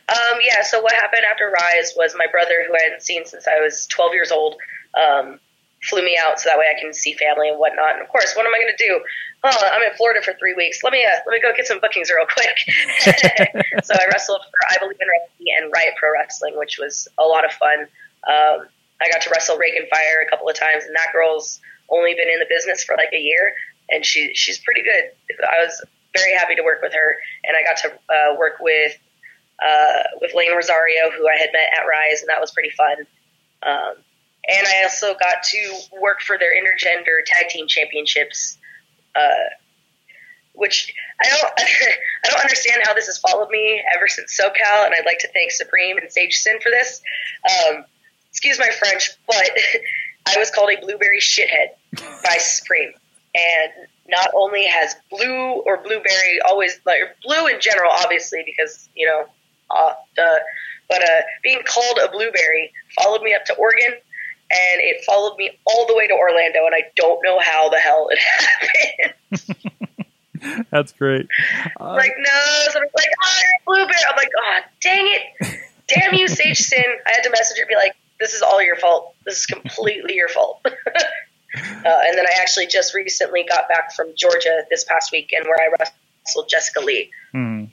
Um, 0.09 0.39
yeah, 0.43 0.63
so 0.63 0.81
what 0.81 0.95
happened 0.95 1.23
after 1.31 1.51
Rise 1.51 1.93
was 1.97 2.15
my 2.17 2.27
brother, 2.31 2.65
who 2.67 2.75
I 2.75 2.83
hadn't 2.83 3.03
seen 3.03 3.27
since 3.27 3.47
I 3.47 3.61
was 3.61 3.87
12 3.89 4.15
years 4.15 4.33
old, 4.33 4.57
um, 4.97 5.39
flew 5.83 6.03
me 6.03 6.19
out 6.21 6.41
so 6.41 6.49
that 6.49 6.59
way 6.59 6.67
I 6.75 6.81
can 6.81 6.93
see 6.95 7.13
family 7.13 7.49
and 7.49 7.59
whatnot. 7.59 7.95
And 7.95 8.03
of 8.03 8.09
course, 8.09 8.35
what 8.35 8.47
am 8.47 8.55
I 8.55 8.59
going 8.59 8.73
to 8.77 8.87
do? 8.87 9.01
Oh, 9.45 9.71
I'm 9.71 9.83
in 9.83 9.97
Florida 9.97 10.21
for 10.23 10.33
three 10.35 10.55
weeks. 10.55 10.83
Let 10.83 10.93
me 10.93 11.05
uh, 11.05 11.21
let 11.27 11.35
me 11.35 11.41
go 11.41 11.55
get 11.55 11.67
some 11.67 11.79
bookings 11.79 12.11
real 12.11 12.27
quick. 12.27 12.57
so 13.85 13.95
I 13.95 14.07
wrestled 14.11 14.41
for 14.43 14.75
I 14.75 14.79
Believe 14.81 14.99
in 15.01 15.09
Wrestling 15.09 15.55
and 15.61 15.73
Riot 15.73 15.95
Pro 15.97 16.13
Wrestling, 16.13 16.57
which 16.57 16.79
was 16.79 17.07
a 17.19 17.23
lot 17.23 17.45
of 17.45 17.53
fun. 17.53 17.87
Um, 18.27 18.67
I 19.01 19.11
got 19.13 19.23
to 19.23 19.31
wrestle 19.31 19.57
Reagan 19.57 19.87
Fire 19.91 20.25
a 20.27 20.31
couple 20.31 20.49
of 20.49 20.57
times, 20.57 20.85
and 20.85 20.97
that 20.97 21.13
girl's 21.13 21.61
only 21.91 22.15
been 22.15 22.29
in 22.29 22.41
the 22.41 22.47
business 22.49 22.83
for 22.83 22.97
like 22.97 23.11
a 23.13 23.21
year, 23.21 23.55
and 23.91 24.05
she 24.05 24.35
she's 24.35 24.59
pretty 24.59 24.83
good. 24.83 25.13
I 25.45 25.63
was 25.63 25.85
very 26.17 26.35
happy 26.35 26.57
to 26.57 26.63
work 26.63 26.83
with 26.83 26.93
her, 26.95 27.17
and 27.45 27.57
I 27.57 27.63
got 27.63 27.77
to 27.83 27.89
uh, 28.13 28.37
work 28.37 28.55
with 28.61 28.99
uh, 29.65 30.03
with 30.21 30.35
Lane 30.35 30.55
Rosario, 30.55 31.11
who 31.17 31.29
I 31.29 31.37
had 31.37 31.51
met 31.53 31.71
at 31.79 31.87
Rise, 31.87 32.21
and 32.21 32.29
that 32.29 32.41
was 32.41 32.51
pretty 32.51 32.71
fun. 32.71 33.07
Um, 33.63 33.95
and 34.49 34.67
I 34.67 34.83
also 34.85 35.15
got 35.15 35.43
to 35.43 35.79
work 36.01 36.21
for 36.21 36.39
their 36.39 36.53
intergender 36.53 37.25
tag 37.25 37.49
team 37.49 37.67
championships, 37.67 38.57
uh, 39.15 39.51
which 40.55 40.95
I 41.23 41.29
don't 41.29 41.53
I 42.25 42.31
don't 42.31 42.41
understand 42.41 42.83
how 42.85 42.95
this 42.95 43.07
has 43.07 43.19
followed 43.19 43.51
me 43.51 43.83
ever 43.95 44.09
since 44.09 44.39
SoCal, 44.39 44.87
and 44.87 44.95
I'd 44.95 45.07
like 45.07 45.19
to 45.21 45.29
thank 45.33 45.51
Supreme 45.51 45.99
and 45.99 46.11
Sage 46.11 46.37
Sin 46.37 46.59
for 46.61 46.71
this. 46.71 47.03
Um, 47.45 47.85
excuse 48.31 48.59
my 48.59 48.71
French, 48.71 49.11
but 49.27 49.51
I 50.27 50.39
was 50.39 50.51
called 50.51 50.71
a 50.71 50.81
blueberry 50.81 51.21
shithead 51.21 51.71
by 52.23 52.39
Supreme, 52.39 52.93
and 53.35 53.73
not 54.09 54.31
only 54.35 54.65
has 54.67 54.97
blue 55.11 55.63
or 55.67 55.83
blueberry 55.83 56.41
always 56.47 56.81
like 56.87 57.01
blue 57.23 57.47
in 57.49 57.61
general, 57.61 57.91
obviously 57.93 58.43
because 58.47 58.89
you 58.95 59.07
know, 59.07 59.27
uh, 59.71 59.93
duh, 60.17 60.39
but 60.89 61.03
uh, 61.03 61.21
being 61.43 61.61
called 61.67 61.99
a 62.03 62.11
blueberry 62.11 62.73
followed 63.01 63.23
me 63.23 63.35
up 63.35 63.45
to 63.47 63.55
Oregon, 63.55 63.93
and 63.93 64.81
it 64.81 65.05
followed 65.05 65.37
me 65.37 65.51
all 65.67 65.87
the 65.87 65.95
way 65.95 66.07
to 66.07 66.15
Orlando, 66.15 66.65
and 66.67 66.75
I 66.75 66.85
don't 66.97 67.21
know 67.23 67.39
how 67.39 67.69
the 67.69 67.79
hell 67.79 68.09
it 68.11 68.19
happened. 69.43 70.67
That's 70.71 70.93
great. 70.93 71.27
Uh, 71.81 71.93
like 71.95 72.13
no, 72.19 72.41
somebody's 72.71 72.93
like, 72.97 73.09
oh, 73.23 73.41
you're 73.41 73.51
a 73.51 73.65
blueberry. 73.67 74.01
I'm 74.09 74.17
like, 74.17 74.31
oh, 74.39 74.61
dang 74.81 75.07
it, 75.07 75.61
damn 75.89 76.15
you, 76.15 76.29
Sage 76.29 76.59
Sin. 76.59 76.85
I 77.07 77.11
had 77.13 77.23
to 77.25 77.31
message 77.31 77.59
her, 77.59 77.63
and 77.63 77.69
be 77.69 77.77
like, 77.77 77.97
this 78.21 78.35
is 78.35 78.43
all 78.43 78.63
your 78.63 78.77
fault. 78.77 79.15
This 79.25 79.41
is 79.41 79.47
completely 79.47 80.15
your 80.15 80.29
fault. 80.29 80.65
Uh, 80.65 82.01
and 82.07 82.17
then 82.17 82.27
I 82.27 82.41
actually 82.41 82.67
just 82.67 82.95
recently 82.95 83.45
got 83.49 83.69
back 83.69 83.95
from 83.95 84.09
Georgia 84.17 84.65
this 84.71 84.85
past 84.85 85.11
weekend 85.13 85.47
where 85.47 85.59
I 85.59 85.75
wrestled 85.79 86.49
Jessica 86.49 86.81
Lee. 86.81 87.11
Hmm. 87.33 87.65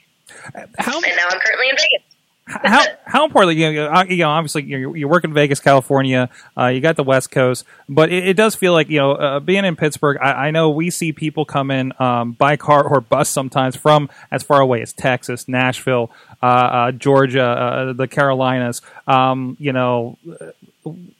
How 0.77 0.95
And 0.95 1.15
now 1.15 1.27
I'm 1.29 1.39
currently 1.39 1.69
in 1.69 1.75
Vegas. 1.75 2.15
how 2.63 2.85
how 3.05 3.25
important 3.25 3.57
you 3.57 3.73
know, 3.73 3.87
uh, 3.87 4.05
you 4.07 4.17
know 4.17 4.29
obviously 4.29 4.63
you 4.63 4.93
you 4.93 5.07
work 5.07 5.23
in 5.23 5.33
Vegas, 5.33 5.59
California. 5.59 6.29
Uh, 6.55 6.67
you 6.67 6.79
got 6.79 6.95
the 6.95 7.03
West 7.03 7.31
Coast, 7.31 7.65
but 7.89 8.11
it, 8.11 8.27
it 8.27 8.37
does 8.37 8.53
feel 8.53 8.71
like 8.71 8.87
you 8.87 8.99
know 8.99 9.13
uh, 9.13 9.39
being 9.39 9.65
in 9.65 9.75
Pittsburgh. 9.75 10.17
I, 10.21 10.47
I 10.47 10.51
know 10.51 10.69
we 10.69 10.91
see 10.91 11.11
people 11.11 11.43
come 11.45 11.71
in 11.71 11.91
um, 11.97 12.33
by 12.33 12.55
car 12.55 12.83
or 12.87 13.01
bus 13.01 13.29
sometimes 13.29 13.75
from 13.75 14.09
as 14.29 14.43
far 14.43 14.61
away 14.61 14.83
as 14.83 14.93
Texas, 14.93 15.47
Nashville, 15.47 16.11
uh, 16.43 16.45
uh, 16.45 16.91
Georgia, 16.91 17.43
uh, 17.43 17.93
the 17.93 18.07
Carolinas. 18.07 18.83
Um, 19.07 19.57
you 19.59 19.73
know, 19.73 20.19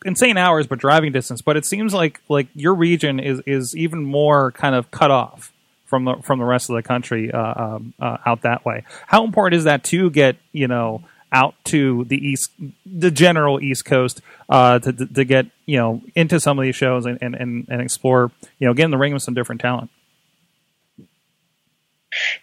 insane 0.05 0.37
hours, 0.37 0.67
but 0.67 0.77
driving 0.77 1.11
distance. 1.11 1.41
But 1.41 1.57
it 1.57 1.65
seems 1.65 1.91
like 1.91 2.21
like 2.29 2.49
your 2.53 2.75
region 2.75 3.19
is 3.19 3.41
is 3.47 3.75
even 3.75 4.05
more 4.05 4.51
kind 4.51 4.75
of 4.75 4.91
cut 4.91 5.09
off 5.09 5.51
from 5.95 6.03
the 6.03 6.15
from 6.23 6.39
the 6.39 6.45
rest 6.45 6.69
of 6.69 6.75
the 6.75 6.83
country 6.83 7.31
uh, 7.31 7.53
um, 7.55 7.93
uh, 8.01 8.17
out 8.25 8.41
that 8.41 8.65
way. 8.65 8.83
How 9.07 9.23
important 9.23 9.57
is 9.57 9.63
that 9.63 9.85
to 9.85 10.09
get 10.09 10.35
you 10.51 10.67
know 10.67 11.05
out 11.31 11.55
to 11.65 12.03
the 12.05 12.17
east, 12.17 12.51
the 12.85 13.11
general 13.11 13.61
East 13.61 13.85
Coast, 13.85 14.21
uh, 14.49 14.79
to 14.79 14.91
to 14.91 15.23
get 15.23 15.45
you 15.65 15.77
know 15.77 16.01
into 16.15 16.41
some 16.41 16.59
of 16.59 16.63
these 16.63 16.75
shows 16.75 17.05
and 17.05 17.17
and, 17.21 17.33
and, 17.33 17.65
and 17.69 17.81
explore 17.81 18.29
you 18.59 18.67
know 18.67 18.73
get 18.73 18.83
in 18.83 18.91
the 18.91 18.97
ring 18.97 19.13
with 19.13 19.23
some 19.23 19.33
different 19.33 19.61
talent. 19.61 19.89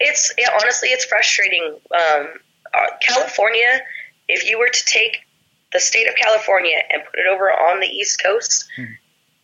It's 0.00 0.32
yeah, 0.38 0.48
honestly, 0.58 0.88
it's 0.88 1.04
frustrating. 1.04 1.78
Um, 1.94 2.28
uh, 2.72 2.86
California, 3.02 3.82
if 4.28 4.48
you 4.48 4.58
were 4.58 4.70
to 4.70 4.84
take 4.86 5.26
the 5.74 5.80
state 5.80 6.08
of 6.08 6.14
California 6.14 6.78
and 6.90 7.02
put 7.04 7.20
it 7.20 7.26
over 7.30 7.50
on 7.50 7.80
the 7.80 7.86
East 7.86 8.22
Coast, 8.22 8.64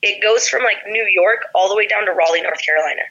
it 0.00 0.22
goes 0.22 0.48
from 0.48 0.62
like 0.62 0.78
New 0.86 1.06
York 1.12 1.44
all 1.54 1.68
the 1.68 1.76
way 1.76 1.86
down 1.86 2.06
to 2.06 2.12
Raleigh, 2.12 2.40
North 2.40 2.64
Carolina. 2.64 3.02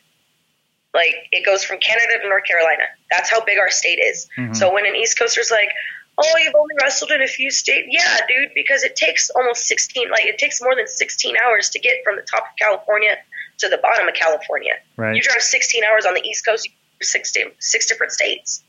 Like 0.97 1.29
it 1.31 1.45
goes 1.45 1.63
from 1.63 1.77
Canada 1.77 2.17
to 2.23 2.27
North 2.27 2.45
Carolina. 2.45 2.89
That's 3.11 3.29
how 3.29 3.45
big 3.45 3.59
our 3.59 3.69
state 3.69 3.99
is. 3.99 4.27
Mm-hmm. 4.35 4.53
So 4.53 4.73
when 4.73 4.87
an 4.87 4.95
East 4.95 5.19
Coaster's 5.19 5.51
like, 5.51 5.69
"Oh, 6.17 6.37
you've 6.43 6.55
only 6.55 6.73
wrestled 6.81 7.11
in 7.11 7.21
a 7.21 7.27
few 7.27 7.51
states," 7.51 7.87
yeah, 7.91 8.17
dude, 8.27 8.49
because 8.55 8.81
it 8.81 8.95
takes 8.95 9.29
almost 9.29 9.65
sixteen, 9.65 10.09
like 10.09 10.25
it 10.25 10.39
takes 10.39 10.59
more 10.59 10.75
than 10.75 10.87
sixteen 10.87 11.35
hours 11.45 11.69
to 11.69 11.79
get 11.79 11.97
from 12.03 12.15
the 12.15 12.23
top 12.23 12.45
of 12.49 12.57
California 12.57 13.15
to 13.59 13.69
the 13.69 13.77
bottom 13.77 14.07
of 14.07 14.15
California. 14.15 14.73
Right. 14.97 15.15
You 15.15 15.21
drive 15.21 15.43
sixteen 15.43 15.83
hours 15.83 16.07
on 16.07 16.15
the 16.15 16.23
East 16.23 16.43
Coast, 16.43 16.65
you 16.65 16.71
six 17.05 17.31
six 17.59 17.85
different 17.85 18.11
states. 18.11 18.63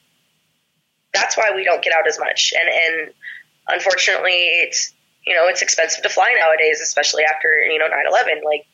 That's 1.14 1.35
why 1.38 1.52
we 1.56 1.64
don't 1.64 1.82
get 1.82 1.94
out 1.94 2.06
as 2.06 2.18
much, 2.18 2.52
and 2.54 2.68
and 2.68 3.14
unfortunately, 3.68 4.37
it's 4.68 4.92
you 5.25 5.35
know 5.35 5.49
it's 5.49 5.62
expensive 5.62 6.02
to 6.02 6.11
fly 6.11 6.37
nowadays, 6.38 6.82
especially 6.82 7.25
after 7.25 7.49
you 7.62 7.78
know 7.78 7.88
9-11. 7.88 8.44
Like 8.44 8.66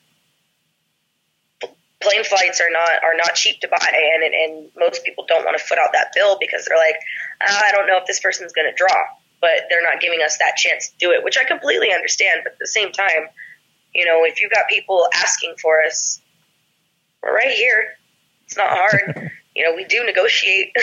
plane 2.04 2.25
flights 2.25 2.61
are 2.61 2.70
not 2.70 3.02
are 3.02 3.16
not 3.16 3.34
cheap 3.34 3.61
to 3.61 3.68
buy, 3.68 3.88
and 3.90 4.23
and, 4.23 4.70
most 4.76 5.04
people 5.04 5.25
don't 5.26 5.44
want 5.44 5.56
to 5.56 5.64
foot 5.64 5.78
out 5.78 5.90
that 5.92 6.12
bill 6.14 6.37
because 6.38 6.66
they're 6.66 6.78
like, 6.78 6.96
"Ah, 7.42 7.62
I 7.64 7.73
don't 7.73 7.87
know 7.87 7.96
if 7.96 8.06
this 8.06 8.20
person's 8.20 8.52
going 8.52 8.70
to 8.70 8.76
draw, 8.76 8.94
but 9.40 9.66
they're 9.68 9.82
not 9.82 10.00
giving 10.00 10.20
us 10.23 10.38
that 10.38 10.56
chance 10.56 10.90
to 10.90 10.96
do 10.99 11.12
it, 11.12 11.25
which 11.25 11.38
I 11.38 11.44
completely 11.44 11.92
understand. 11.92 12.42
But 12.44 12.52
at 12.52 12.58
the 12.58 12.66
same 12.66 12.92
time, 12.92 13.28
you 13.94 14.04
know, 14.04 14.25
if 14.25 14.40
you've 14.40 14.52
got 14.52 14.68
people 14.68 15.08
asking 15.14 15.54
for 15.61 15.82
us, 15.82 16.20
we're 17.23 17.34
right 17.34 17.52
here. 17.52 17.96
It's 18.46 18.56
not 18.56 18.70
hard. 18.70 19.30
you 19.56 19.64
know, 19.64 19.75
we 19.75 19.84
do 19.84 20.04
negotiate. 20.04 20.73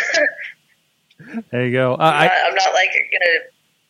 There 1.52 1.66
you 1.66 1.72
go. 1.72 1.94
Uh, 1.94 1.98
I'm, 1.98 2.14
I, 2.14 2.26
not, 2.26 2.34
I'm 2.48 2.56
not 2.56 2.74
like 2.74 2.90
gonna 3.12 3.86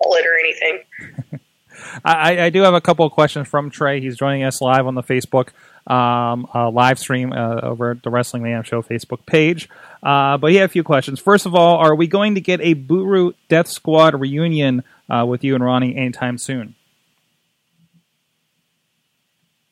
pull 0.00 0.14
it 0.14 0.26
or 0.26 0.38
anything. 0.38 1.40
I, 2.04 2.44
I 2.44 2.50
do 2.50 2.62
have 2.62 2.74
a 2.74 2.80
couple 2.80 3.04
of 3.04 3.12
questions 3.12 3.48
from 3.48 3.70
Trey. 3.70 4.00
He's 4.00 4.16
joining 4.16 4.44
us 4.44 4.60
live 4.60 4.86
on 4.86 4.94
the 4.94 5.02
Facebook 5.02 5.48
um, 5.86 6.46
live 6.54 6.98
stream 6.98 7.32
uh, 7.32 7.60
over 7.62 7.92
at 7.92 8.02
the 8.02 8.10
Wrestling 8.10 8.42
Mayhem 8.42 8.62
Show 8.62 8.82
Facebook 8.82 9.26
page. 9.26 9.68
Uh, 10.02 10.38
but 10.38 10.52
yeah, 10.52 10.64
a 10.64 10.68
few 10.68 10.84
questions. 10.84 11.20
First 11.20 11.46
of 11.46 11.54
all, 11.54 11.76
are 11.76 11.94
we 11.94 12.06
going 12.06 12.34
to 12.36 12.40
get 12.40 12.60
a 12.60 12.74
Buru 12.74 13.32
Death 13.48 13.68
Squad 13.68 14.18
reunion 14.18 14.82
uh, 15.08 15.24
with 15.26 15.44
you 15.44 15.54
and 15.54 15.64
Ronnie 15.64 15.96
anytime 15.96 16.38
soon? 16.38 16.74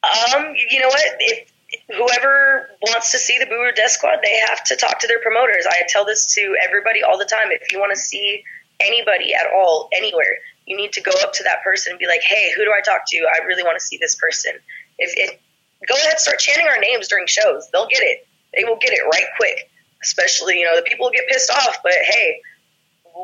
Um, 0.04 0.54
you 0.70 0.80
know 0.80 0.88
what? 0.88 1.04
If 1.18 1.52
whoever 1.88 2.70
wants 2.82 3.12
to 3.12 3.18
see 3.18 3.38
the 3.38 3.46
Buru 3.46 3.72
Death 3.72 3.90
Squad, 3.90 4.18
they 4.22 4.38
have 4.48 4.62
to 4.64 4.76
talk 4.76 4.98
to 5.00 5.06
their 5.06 5.20
promoters. 5.20 5.66
I 5.68 5.82
tell 5.88 6.04
this 6.04 6.26
to 6.34 6.56
everybody 6.62 7.02
all 7.02 7.18
the 7.18 7.24
time. 7.24 7.50
If 7.50 7.72
you 7.72 7.78
want 7.78 7.92
to 7.94 8.00
see 8.00 8.42
anybody 8.80 9.34
at 9.34 9.46
all, 9.54 9.88
anywhere, 9.92 10.38
you 10.66 10.76
need 10.76 10.92
to 10.92 11.00
go 11.00 11.12
up 11.22 11.32
to 11.34 11.42
that 11.44 11.62
person 11.64 11.92
and 11.92 11.98
be 11.98 12.06
like, 12.06 12.22
"Hey, 12.22 12.52
who 12.56 12.64
do 12.64 12.72
I 12.72 12.80
talk 12.80 13.02
to? 13.08 13.18
I 13.18 13.44
really 13.44 13.62
want 13.62 13.78
to 13.78 13.84
see 13.84 13.98
this 13.98 14.14
person." 14.14 14.52
If 14.98 15.12
it, 15.16 15.40
go 15.86 15.94
ahead, 15.94 16.18
start 16.18 16.38
chanting 16.38 16.66
our 16.66 16.80
names 16.80 17.08
during 17.08 17.26
shows. 17.26 17.68
They'll 17.72 17.88
get 17.88 18.02
it. 18.02 18.26
They 18.54 18.64
will 18.64 18.78
get 18.80 18.92
it 18.92 19.02
right 19.10 19.26
quick. 19.36 19.70
Especially, 20.02 20.60
you 20.60 20.64
know, 20.64 20.76
the 20.76 20.82
people 20.82 21.06
will 21.06 21.12
get 21.12 21.26
pissed 21.28 21.50
off, 21.50 21.78
but 21.82 21.92
hey, 21.92 22.40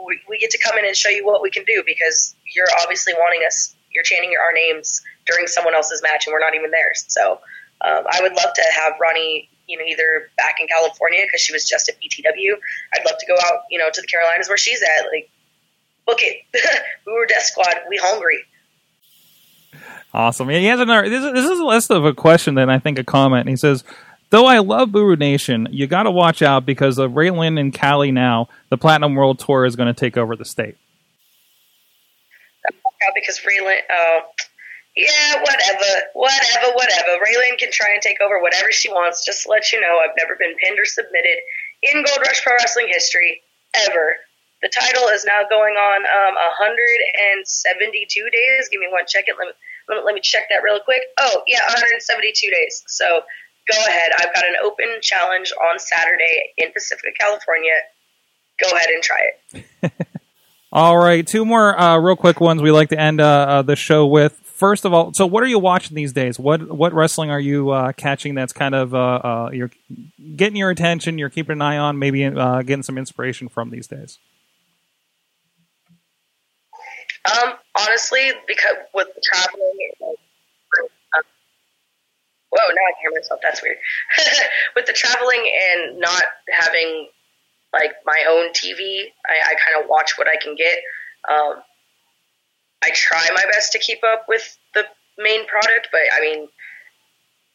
we, 0.07 0.21
we 0.29 0.39
get 0.39 0.51
to 0.51 0.59
come 0.59 0.77
in 0.77 0.85
and 0.85 0.97
show 0.97 1.09
you 1.09 1.25
what 1.25 1.41
we 1.41 1.51
can 1.51 1.65
do 1.65 1.83
because 1.87 2.35
you're 2.55 2.67
obviously 2.83 3.13
wanting 3.15 3.47
us. 3.47 3.75
You're 3.93 4.03
chanting 4.03 4.35
our 4.41 4.53
names 4.53 5.03
during 5.27 5.47
someone 5.47 5.75
else's 5.75 6.03
match, 6.03 6.27
and 6.27 6.33
we're 6.33 6.41
not 6.41 6.55
even 6.55 6.73
there. 6.73 6.93
So 6.95 7.41
um, 7.81 8.05
I 8.11 8.21
would 8.23 8.35
love 8.35 8.53
to 8.55 8.63
have 8.81 8.95
Ronnie, 9.01 9.49
you 9.69 9.79
know, 9.79 9.85
either 9.85 10.31
back 10.37 10.57
in 10.61 10.67
California 10.67 11.21
because 11.25 11.41
she 11.41 11.53
was 11.53 11.69
just 11.69 11.89
at 11.89 11.97
BTW. 11.97 12.55
I'd 12.93 13.07
love 13.07 13.19
to 13.19 13.27
go 13.27 13.35
out, 13.35 13.63
you 13.71 13.79
know, 13.79 13.89
to 13.93 14.01
the 14.01 14.07
Carolinas 14.07 14.49
where 14.49 14.59
she's 14.59 14.83
at. 14.83 15.07
Like, 15.13 15.31
book 16.07 16.19
it. 16.23 16.43
we 17.07 17.13
were 17.13 17.27
Death 17.27 17.45
Squad. 17.45 17.75
We 17.89 17.99
hungry. 17.99 18.45
Awesome. 20.15 20.49
He 20.49 20.67
has 20.67 20.79
another. 20.79 21.11
This 21.11 21.25
is, 21.25 21.33
this 21.33 21.51
is 21.51 21.61
less 21.61 21.91
of 21.91 22.05
a 22.05 22.15
question 22.15 22.55
than 22.55 22.71
I 22.71 22.79
think 22.79 23.01
a 23.01 23.05
comment. 23.05 23.49
He 23.49 23.57
says, 23.57 23.83
"Though 24.31 24.47
I 24.47 24.59
love 24.59 24.93
Buru 24.93 25.17
Nation, 25.17 25.67
you 25.73 25.89
got 25.89 26.05
to 26.05 26.11
watch 26.13 26.41
out 26.41 26.65
because 26.65 26.99
of 26.99 27.13
Raylan 27.13 27.59
and 27.59 27.75
Cali. 27.75 28.13
Now, 28.13 28.49
the 28.71 28.79
Platinum 28.79 29.17
World 29.17 29.41
Tour 29.41 29.65
is 29.67 29.75
going 29.75 29.93
to 29.93 29.99
take 29.99 30.17
over 30.17 30.37
the 30.37 30.45
state." 30.45 30.77
Because 33.15 33.41
Raylan, 33.41 33.81
uh, 33.91 34.21
yeah, 34.97 35.43
whatever, 35.43 35.85
whatever, 36.15 36.73
whatever. 36.75 37.19
Raylan 37.19 37.59
can 37.59 37.73
try 37.73 37.93
and 37.93 38.01
take 38.01 38.21
over 38.21 38.41
whatever 38.41 38.71
she 38.71 38.89
wants. 38.89 39.25
Just 39.25 39.43
to 39.43 39.51
let 39.51 39.73
you 39.73 39.81
know, 39.81 39.99
I've 39.99 40.15
never 40.17 40.37
been 40.37 40.55
pinned 40.63 40.79
or 40.79 40.87
submitted 40.87 41.39
in 41.83 42.05
Gold 42.05 42.21
Rush 42.21 42.43
Pro 42.43 42.55
Wrestling 42.55 42.87
history 42.89 43.43
ever. 43.75 44.17
The 44.63 44.69
title 44.69 45.09
is 45.09 45.25
now 45.27 45.43
going 45.51 45.75
on 45.75 46.07
um, 46.07 46.35
172 46.57 48.31
days. 48.31 48.69
Give 48.71 48.81
me 48.81 48.89
one 48.89 49.07
second. 49.07 49.35
Let 49.39 49.49
me, 49.49 49.55
let 49.89 49.97
me 49.97 50.03
let 50.05 50.15
me 50.15 50.21
check 50.23 50.45
that 50.51 50.63
real 50.63 50.81
quick. 50.85 51.03
Oh, 51.19 51.43
yeah, 51.47 51.61
172 51.67 52.51
days. 52.51 52.85
So 52.87 53.23
go 53.71 53.79
ahead. 53.87 54.13
I've 54.19 54.35
got 54.35 54.45
an 54.45 54.55
open 54.63 54.87
challenge 55.01 55.53
on 55.53 55.79
Saturday 55.79 56.53
in 56.59 56.73
Pacifica, 56.73 57.09
California. 57.19 57.73
Go 58.61 58.75
ahead 58.77 58.89
and 58.91 59.03
try 59.03 59.31
it. 59.53 59.93
All 60.73 60.99
right, 60.99 61.25
two 61.25 61.45
more 61.45 61.79
uh, 61.79 61.99
real 61.99 62.17
quick 62.17 62.41
ones 62.41 62.61
we 62.61 62.73
like 62.73 62.89
to 62.89 62.99
end 62.99 63.21
uh, 63.21 63.25
uh, 63.25 63.63
the 63.63 63.77
show 63.77 64.07
with. 64.07 64.33
First 64.33 64.85
of 64.85 64.93
all, 64.93 65.13
so 65.13 65.27
what 65.27 65.43
are 65.43 65.47
you 65.47 65.59
watching 65.59 65.95
these 65.95 66.13
days? 66.13 66.39
What 66.39 66.69
what 66.69 66.93
wrestling 66.93 67.31
are 67.31 67.41
you 67.41 67.71
uh, 67.71 67.93
catching 67.93 68.35
that's 68.35 68.53
kind 68.53 68.75
of 68.75 68.95
uh, 68.95 68.99
uh, 68.99 69.51
you're 69.53 69.71
getting 70.35 70.57
your 70.57 70.71
attention? 70.71 71.19
You're 71.19 71.31
keeping 71.31 71.53
an 71.53 71.63
eye 71.63 71.79
on, 71.79 71.99
maybe 71.99 72.25
uh, 72.25 72.63
getting 72.63 72.83
some 72.83 72.99
inspiration 72.99 73.49
from 73.49 73.71
these 73.71 73.87
days. 73.87 74.19
Um, 77.25 77.55
honestly, 77.79 78.33
because 78.47 78.77
with 78.95 79.09
traveling, 79.23 79.77
uh, 80.03 81.23
whoa, 82.51 82.69
now 82.69 82.85
I 82.89 82.93
can 82.93 83.01
hear 83.03 83.11
myself. 83.15 83.41
That's 83.43 83.63
weird. 83.63 83.77
with 84.77 84.87
the 84.87 84.93
traveling 84.93 85.51
and 85.73 85.99
not 85.99 86.25
having 86.51 87.09
like 87.73 87.93
my 88.07 88.25
own 88.29 88.53
TV, 88.53 89.07
I, 89.29 89.51
I 89.51 89.55
kind 89.55 89.83
of 89.83 89.89
watch 89.89 90.17
what 90.17 90.29
I 90.29 90.37
can 90.41 90.55
get. 90.55 90.79
Um, 91.29 91.63
I 92.83 92.91
try 92.95 93.27
my 93.35 93.45
best 93.53 93.73
to 93.73 93.79
keep 93.79 94.05
up 94.05 94.27
with 94.29 94.57
the 94.75 94.85
main 95.19 95.47
product, 95.47 95.89
but 95.91 96.03
I 96.13 96.21
mean, 96.21 96.49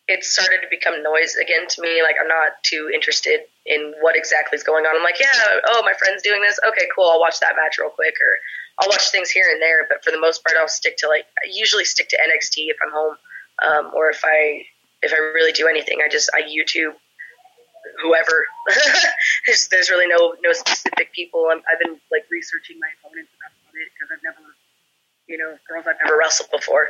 it 0.09 0.25
started 0.25 0.59
to 0.61 0.67
become 0.69 1.03
noise 1.03 1.37
again 1.37 1.67
to 1.69 1.81
me. 1.81 2.01
Like 2.01 2.15
I'm 2.19 2.27
not 2.27 2.57
too 2.63 2.89
interested 2.91 3.41
in 3.65 3.93
what 4.01 4.17
exactly 4.17 4.57
is 4.57 4.63
going 4.63 4.85
on. 4.85 4.97
I'm 4.97 5.03
like, 5.03 5.19
yeah, 5.19 5.61
oh, 5.69 5.83
my 5.85 5.93
friend's 5.93 6.23
doing 6.23 6.41
this. 6.41 6.59
Okay, 6.67 6.89
cool. 6.95 7.05
I'll 7.05 7.19
watch 7.19 7.39
that 7.39 7.53
match 7.55 7.77
real 7.77 7.93
quick, 7.93 8.15
or 8.17 8.33
I'll 8.81 8.89
watch 8.89 9.11
things 9.11 9.29
here 9.29 9.47
and 9.53 9.61
there. 9.61 9.85
But 9.87 10.03
for 10.03 10.09
the 10.09 10.19
most 10.19 10.43
part, 10.43 10.57
I'll 10.57 10.67
stick 10.67 10.97
to 10.97 11.07
like 11.07 11.25
I 11.37 11.45
usually 11.53 11.85
stick 11.85 12.09
to 12.09 12.17
NXT 12.17 12.73
if 12.73 12.77
I'm 12.81 12.91
home, 12.91 13.15
um, 13.61 13.91
or 13.93 14.09
if 14.09 14.25
I 14.25 14.65
if 15.03 15.13
I 15.13 15.17
really 15.17 15.53
do 15.53 15.67
anything, 15.67 15.99
I 16.03 16.09
just 16.09 16.29
I 16.33 16.41
YouTube 16.41 16.97
whoever. 18.01 18.47
there's, 19.45 19.67
there's 19.69 19.89
really 19.91 20.07
no 20.07 20.33
no 20.41 20.53
specific 20.53 21.13
people. 21.13 21.49
I'm, 21.51 21.61
I've 21.69 21.79
been 21.79 22.01
like 22.09 22.25
researching 22.31 22.81
my 22.81 22.89
opponents 22.97 23.29
about 23.37 23.53
it 23.77 23.93
because 23.93 24.09
I've 24.09 24.23
never, 24.25 24.41
you 25.29 25.37
know, 25.37 25.53
girls 25.69 25.85
I've 25.85 26.01
never 26.03 26.17
wrestled 26.17 26.49
before. 26.49 26.89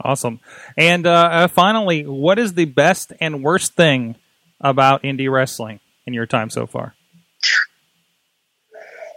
Awesome. 0.00 0.40
And 0.76 1.06
uh, 1.06 1.12
uh, 1.12 1.48
finally, 1.48 2.04
what 2.06 2.38
is 2.38 2.54
the 2.54 2.64
best 2.64 3.12
and 3.20 3.42
worst 3.42 3.74
thing 3.74 4.16
about 4.60 5.02
indie 5.02 5.30
wrestling 5.30 5.80
in 6.06 6.14
your 6.14 6.26
time 6.26 6.50
so 6.50 6.66
far? 6.66 6.94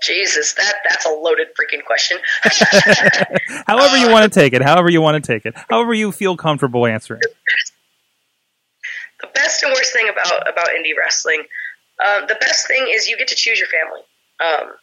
Jesus, 0.03 0.53
that 0.53 0.75
that's 0.87 1.05
a 1.05 1.09
loaded 1.09 1.47
freaking 1.59 1.83
question. 1.83 2.19
However 3.65 3.97
you 3.97 4.09
want 4.09 4.31
to 4.31 4.39
take 4.39 4.53
it. 4.53 4.61
However 4.61 4.91
you 4.91 5.01
want 5.01 5.23
to 5.23 5.33
take 5.33 5.45
it. 5.45 5.55
However 5.69 5.93
you 5.93 6.11
feel 6.11 6.37
comfortable 6.37 6.85
answering. 6.85 7.21
The 9.21 9.27
best 9.33 9.63
and 9.63 9.73
worst 9.73 9.93
thing 9.93 10.07
about 10.09 10.47
about 10.47 10.67
indie 10.67 10.95
wrestling. 10.97 11.43
Um, 12.05 12.25
the 12.27 12.37
best 12.39 12.67
thing 12.67 12.85
is 12.89 13.07
you 13.07 13.17
get 13.17 13.29
to 13.29 13.35
choose 13.35 13.57
your 13.59 13.69
family. 13.69 14.01
Um, 14.39 14.75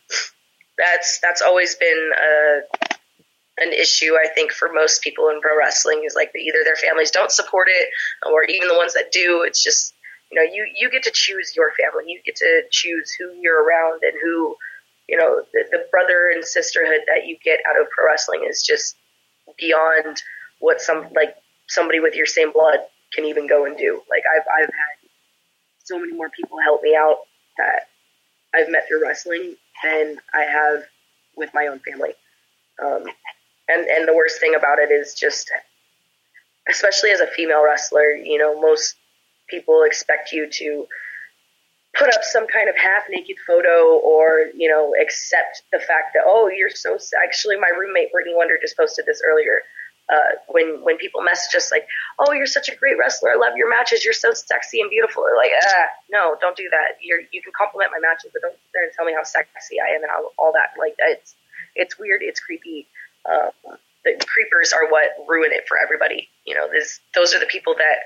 that's 0.77 1.21
that's 1.21 1.43
always 1.43 1.77
been 1.77 2.11
a, 2.19 2.94
an 3.59 3.73
issue 3.73 4.15
I 4.15 4.29
think 4.35 4.53
for 4.53 4.73
most 4.73 5.03
people 5.03 5.29
in 5.29 5.41
pro 5.41 5.57
wrestling 5.57 6.03
is 6.05 6.15
like 6.15 6.33
either 6.35 6.65
their 6.65 6.77
families 6.77 7.11
don't 7.11 7.31
support 7.31 7.69
it 7.71 7.89
or 8.27 8.45
even 8.45 8.69
the 8.69 8.77
ones 8.77 8.95
that 8.95 9.13
do. 9.13 9.45
It's 9.47 9.63
just 9.63 9.95
you 10.31 10.37
know 10.37 10.51
you 10.51 10.67
you 10.77 10.91
get 10.91 11.05
to 11.05 11.13
choose 11.13 11.55
your 11.55 11.73
family. 11.73 12.05
You 12.11 12.21
get 12.25 12.37
to 12.37 12.63
choose 12.71 13.13
who 13.19 13.33
you're 13.41 13.63
around 13.63 14.03
and 14.03 14.15
who 14.23 14.57
you 15.09 15.17
know 15.17 15.43
the, 15.53 15.65
the 15.71 15.87
brother 15.91 16.31
and 16.35 16.45
sisterhood 16.45 17.01
that 17.07 17.27
you 17.27 17.37
get 17.45 17.61
out 17.69 17.81
of 17.81 17.89
pro 17.91 18.07
wrestling 18.07 18.47
is 18.49 18.63
just 18.63 18.97
beyond 19.59 20.21
what 20.59 20.81
some 20.81 21.07
like 21.15 21.37
somebody 21.69 22.01
with 22.01 22.15
your 22.15 22.27
same 22.27 22.53
blood 22.53 22.79
can 23.13 23.25
even 23.25 23.47
go 23.47 23.67
and 23.67 23.77
do. 23.77 24.03
Like 24.11 24.25
I've 24.35 24.47
I've 24.59 24.67
had 24.67 25.09
so 25.85 25.99
many 25.99 26.13
more 26.13 26.31
people 26.31 26.59
help 26.65 26.83
me 26.83 26.97
out 26.97 27.19
that 27.59 27.89
I've 28.55 28.71
met 28.71 28.89
through 28.89 29.03
wrestling 29.03 29.57
than 29.83 30.19
I 30.33 30.43
have 30.43 30.85
with 31.37 31.51
my 31.55 31.67
own 31.67 31.81
family. 31.81 32.15
Um, 32.85 33.05
and 33.69 33.87
and 33.87 34.09
the 34.09 34.15
worst 34.15 34.41
thing 34.41 34.55
about 34.55 34.79
it 34.79 34.91
is 34.91 35.15
just, 35.15 35.51
especially 36.69 37.11
as 37.11 37.21
a 37.21 37.27
female 37.27 37.65
wrestler, 37.65 38.11
you 38.11 38.39
know, 38.39 38.61
most 38.61 38.97
people 39.49 39.83
expect 39.83 40.33
you 40.33 40.49
to 40.51 40.87
put 41.99 42.13
up 42.13 42.23
some 42.23 42.47
kind 42.47 42.69
of 42.69 42.77
half 42.77 43.05
naked 43.09 43.37
photo 43.47 43.99
or 43.99 44.47
you 44.55 44.69
know 44.69 44.95
accept 45.01 45.63
the 45.73 45.79
fact 45.79 46.13
that 46.15 46.25
oh 46.27 46.49
you're 46.49 46.71
so 46.71 46.99
actually 47.23 47.57
my 47.57 47.71
roommate 47.79 48.11
Brittany 48.11 48.35
Wonder 48.37 48.59
just 48.61 48.77
posted 48.77 49.07
this 49.07 49.23
earlier 49.25 49.63
uh, 50.13 50.37
when 50.49 50.83
when 50.85 50.97
people 50.99 51.23
message 51.23 51.55
us 51.57 51.71
like, 51.71 51.87
"Oh, 52.19 52.33
you're 52.33 52.47
such 52.47 52.69
a 52.69 52.77
great 52.77 52.99
wrestler. 52.99 53.31
I 53.31 53.37
love 53.37 53.57
your 53.57 53.71
matches. 53.71 54.05
You're 54.05 54.13
so 54.13 54.33
sexy 54.35 54.81
and 54.81 54.91
beautiful." 54.91 55.23
Or 55.23 55.37
like, 55.37 55.51
ah, 55.63 55.87
no, 56.11 56.37
don't 56.41 56.57
do 56.57 56.69
that. 56.71 56.99
You're 57.01 57.21
you 57.33 57.41
can 57.41 57.53
compliment 57.57 57.91
my 57.93 58.01
matches, 58.07 58.31
but 58.33 58.43
don't 58.43 58.53
sit 58.53 58.71
there 58.75 58.85
and 58.85 58.93
tell 58.93 59.07
me 59.07 59.15
how 59.15 59.23
sexy 59.23 59.81
I 59.81 59.95
am 59.95 60.03
and 60.03 60.11
how 60.11 60.31
all 60.37 60.53
that. 60.53 60.79
Like, 60.79 60.95
it's 60.99 61.35
it's 61.75 61.99
weird. 61.99 62.21
It's 62.23 62.41
creepy. 62.41 62.87
Uh, 63.29 63.51
the 64.05 64.23
creepers 64.27 64.73
are 64.73 64.89
what 64.91 65.13
ruin 65.27 65.51
it 65.53 65.65
for 65.67 65.79
everybody. 65.79 66.29
You 66.45 66.55
know, 66.55 66.69
this 66.71 67.01
those 67.15 67.35
are 67.35 67.41
the 67.41 67.47
people 67.47 67.75
that 67.75 67.99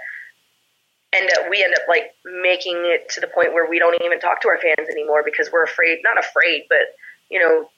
end 1.12 1.30
up 1.38 1.50
we 1.50 1.62
end 1.62 1.74
up 1.74 1.88
like 1.88 2.14
making 2.24 2.76
it 2.84 3.08
to 3.10 3.20
the 3.20 3.26
point 3.26 3.52
where 3.52 3.68
we 3.68 3.78
don't 3.78 4.00
even 4.04 4.20
talk 4.20 4.40
to 4.42 4.48
our 4.48 4.58
fans 4.58 4.88
anymore 4.88 5.22
because 5.24 5.50
we're 5.52 5.64
afraid. 5.64 5.98
Not 6.04 6.18
afraid, 6.18 6.64
but 6.68 6.94
you 7.30 7.38
know, 7.40 7.68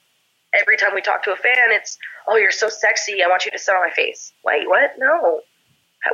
every 0.54 0.76
time 0.76 0.94
we 0.94 1.00
talk 1.00 1.24
to 1.24 1.32
a 1.32 1.36
fan, 1.36 1.70
it's, 1.70 1.98
oh, 2.28 2.36
you're 2.36 2.50
so 2.50 2.68
sexy. 2.68 3.22
I 3.22 3.28
want 3.28 3.44
you 3.44 3.50
to 3.50 3.58
sit 3.58 3.74
on 3.74 3.82
my 3.82 3.90
face. 3.90 4.32
Wait, 4.44 4.68
what? 4.68 4.92
No. 4.98 5.40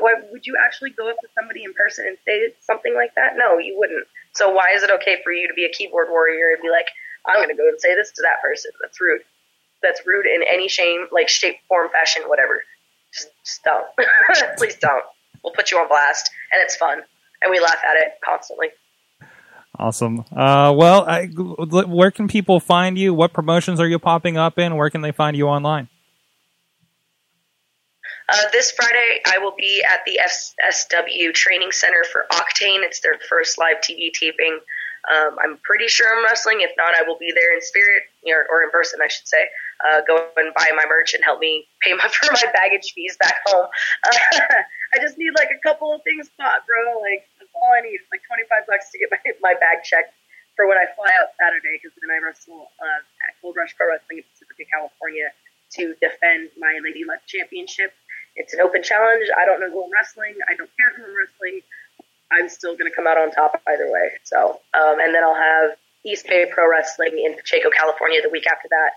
Why 0.01 0.15
would 0.33 0.47
you 0.47 0.57
actually 0.65 0.91
go 0.91 1.09
up 1.09 1.17
to 1.21 1.29
somebody 1.39 1.63
in 1.63 1.73
person 1.75 2.07
and 2.07 2.17
say 2.27 2.53
something 2.61 2.95
like 2.95 3.15
that? 3.15 3.37
No, 3.37 3.59
you 3.59 3.79
wouldn't. 3.79 4.07
So 4.35 4.51
why 4.51 4.73
is 4.75 4.83
it 4.83 4.91
okay 4.91 5.19
for 5.23 5.33
you 5.33 5.47
to 5.47 5.55
be 5.55 5.65
a 5.65 5.71
keyboard 5.71 6.09
warrior 6.11 6.51
and 6.53 6.61
be 6.61 6.71
like, 6.71 6.87
I'm 7.25 7.37
going 7.37 7.49
to 7.49 7.55
go 7.55 7.69
and 7.69 7.81
say 7.81 7.95
this 7.95 8.11
to 8.13 8.23
that 8.23 8.43
person? 8.43 8.73
That's 8.81 9.01
rude. 9.01 9.23
That's 9.87 10.05
rude 10.05 10.27
in 10.27 10.43
any 10.43 10.69
shame, 10.69 11.07
like 11.13 11.29
shape, 11.29 11.57
form, 11.69 11.89
fashion, 11.91 12.23
whatever. 12.27 12.63
Just, 13.15 13.29
just 13.45 13.63
don't. 13.63 13.87
Please 14.59 14.77
don't. 14.77 15.05
We'll 15.45 15.53
put 15.53 15.71
you 15.71 15.79
on 15.79 15.87
blast, 15.89 16.29
and 16.53 16.61
it's 16.61 16.75
fun, 16.75 17.03
and 17.41 17.51
we 17.51 17.61
laugh 17.61 17.79
at 17.89 17.97
it 17.97 18.15
constantly. 18.25 18.69
Awesome. 19.79 20.25
Uh, 20.35 20.75
well, 20.77 21.05
I, 21.07 21.27
where 21.27 22.11
can 22.11 22.29
people 22.29 22.59
find 22.59 22.99
you? 22.99 23.15
What 23.15 23.33
promotions 23.33 23.79
are 23.79 23.87
you 23.87 23.99
popping 23.99 24.37
up 24.37 24.59
in? 24.59 24.77
Where 24.77 24.91
can 24.91 25.03
they 25.03 25.13
find 25.13 25.37
you 25.37 25.47
online? 25.47 25.89
Uh, 28.29 28.37
this 28.53 28.73
Friday, 28.73 29.21
I 29.25 29.39
will 29.39 29.55
be 29.57 29.85
at 29.89 30.01
the 30.05 30.19
FSW 30.19 31.33
Training 31.33 31.71
Center 31.71 32.05
for 32.11 32.27
Octane. 32.33 32.83
It's 32.83 33.01
their 33.01 33.19
first 33.29 33.57
live 33.57 33.77
TV 33.77 34.13
taping. 34.13 34.59
Um, 35.09 35.37
I'm 35.43 35.59
pretty 35.63 35.87
sure 35.87 36.09
I'm 36.11 36.25
wrestling. 36.25 36.59
If 36.61 36.73
not, 36.77 36.95
I 36.95 37.03
will 37.07 37.19
be 37.19 37.33
there 37.33 37.55
in 37.55 37.63
spirit 37.63 38.03
or, 38.27 38.47
or 38.51 38.63
in 38.65 38.71
person, 38.71 39.01
I 39.01 39.09
should 39.09 39.29
say. 39.29 39.47
Uh, 39.85 40.01
go 40.07 40.17
and 40.37 40.55
buy 40.55 40.69
my 40.75 40.85
merch 40.89 41.13
and 41.13 41.23
help 41.23 41.41
me 41.41 41.67
pay 41.83 41.93
my, 41.93 42.09
for 42.13 42.33
my 42.33 42.47
baggage 42.53 42.93
fees 42.95 43.17
back 43.21 43.37
home. 43.47 43.67
Uh, 44.05 44.17
I 44.95 44.99
just 45.01 45.19
need 45.19 45.33
like 45.37 45.49
a 45.53 45.61
couple 45.61 45.93
of 45.93 46.01
things 46.03 46.31
bought, 46.39 46.65
bro. 46.67 47.01
Like 47.01 47.29
that's 47.39 47.53
all 47.55 47.73
I 47.77 47.81
need 47.83 48.01
like 48.11 48.23
25 48.27 48.67
bucks 48.67 48.91
to 48.93 48.99
get 48.99 49.11
my, 49.43 49.53
my 49.53 49.55
bag 49.59 49.85
checked 49.85 50.15
for 50.57 50.67
when 50.67 50.79
I 50.79 50.89
fly 50.97 51.13
out 51.21 51.37
Saturday 51.37 51.77
because 51.77 51.93
then 52.01 52.09
I 52.09 52.19
wrestle 52.25 52.73
uh, 52.81 53.29
at 53.29 53.37
Gold 53.43 53.57
Rush 53.57 53.77
Pro 53.77 53.93
Wrestling 53.93 54.25
in 54.25 54.27
Pacifica, 54.33 54.65
California 54.73 55.29
to 55.77 55.95
defend 56.01 56.49
my 56.57 56.81
Lady 56.83 57.05
Luck 57.05 57.21
Championship. 57.29 57.93
It's 58.37 58.55
an 58.55 58.61
open 58.61 58.83
challenge. 58.83 59.29
I 59.37 59.45
don't 59.45 59.61
know 59.61 59.71
who 59.71 59.85
I'm 59.85 59.93
wrestling. 59.93 60.37
I 60.49 60.57
don't 60.57 60.71
care 60.77 60.93
who 60.97 61.05
I'm 61.05 61.17
wrestling. 61.17 61.61
I'm 62.33 62.49
still 62.49 62.73
going 62.77 62.91
to 62.91 62.95
come 62.95 63.07
out 63.07 63.17
on 63.17 63.31
top 63.31 63.61
either 63.69 63.91
way. 63.91 64.13
So, 64.25 64.61
um, 64.75 64.99
and 65.01 65.15
then 65.15 65.23
I'll 65.23 65.37
have 65.37 65.77
East 66.05 66.27
Bay 66.27 66.47
Pro 66.51 66.69
Wrestling 66.69 67.19
in 67.25 67.35
Pacheco, 67.35 67.71
California 67.71 68.21
the 68.23 68.31
week 68.31 68.47
after 68.47 68.69
that, 68.71 68.91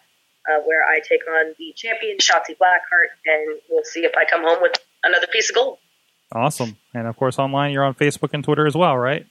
uh, 0.47 0.62
where 0.65 0.84
I 0.84 0.99
take 0.99 1.21
on 1.28 1.54
the 1.58 1.73
champion 1.75 2.17
Shotzi 2.17 2.58
Blackheart, 2.58 3.12
and 3.25 3.60
we'll 3.69 3.84
see 3.84 4.02
if 4.02 4.12
I 4.15 4.25
come 4.30 4.43
home 4.43 4.60
with 4.62 4.73
another 5.04 5.28
piece 5.28 5.49
of 5.49 5.56
gold. 5.56 5.78
Awesome. 6.32 6.78
And 6.93 7.08
of 7.08 7.17
course, 7.17 7.39
online, 7.39 7.71
you're 7.71 7.84
on 7.84 7.95
Facebook 7.95 8.30
and 8.34 8.43
Twitter 8.43 8.67
as 8.67 8.75
well, 8.75 8.97
right? 8.97 9.25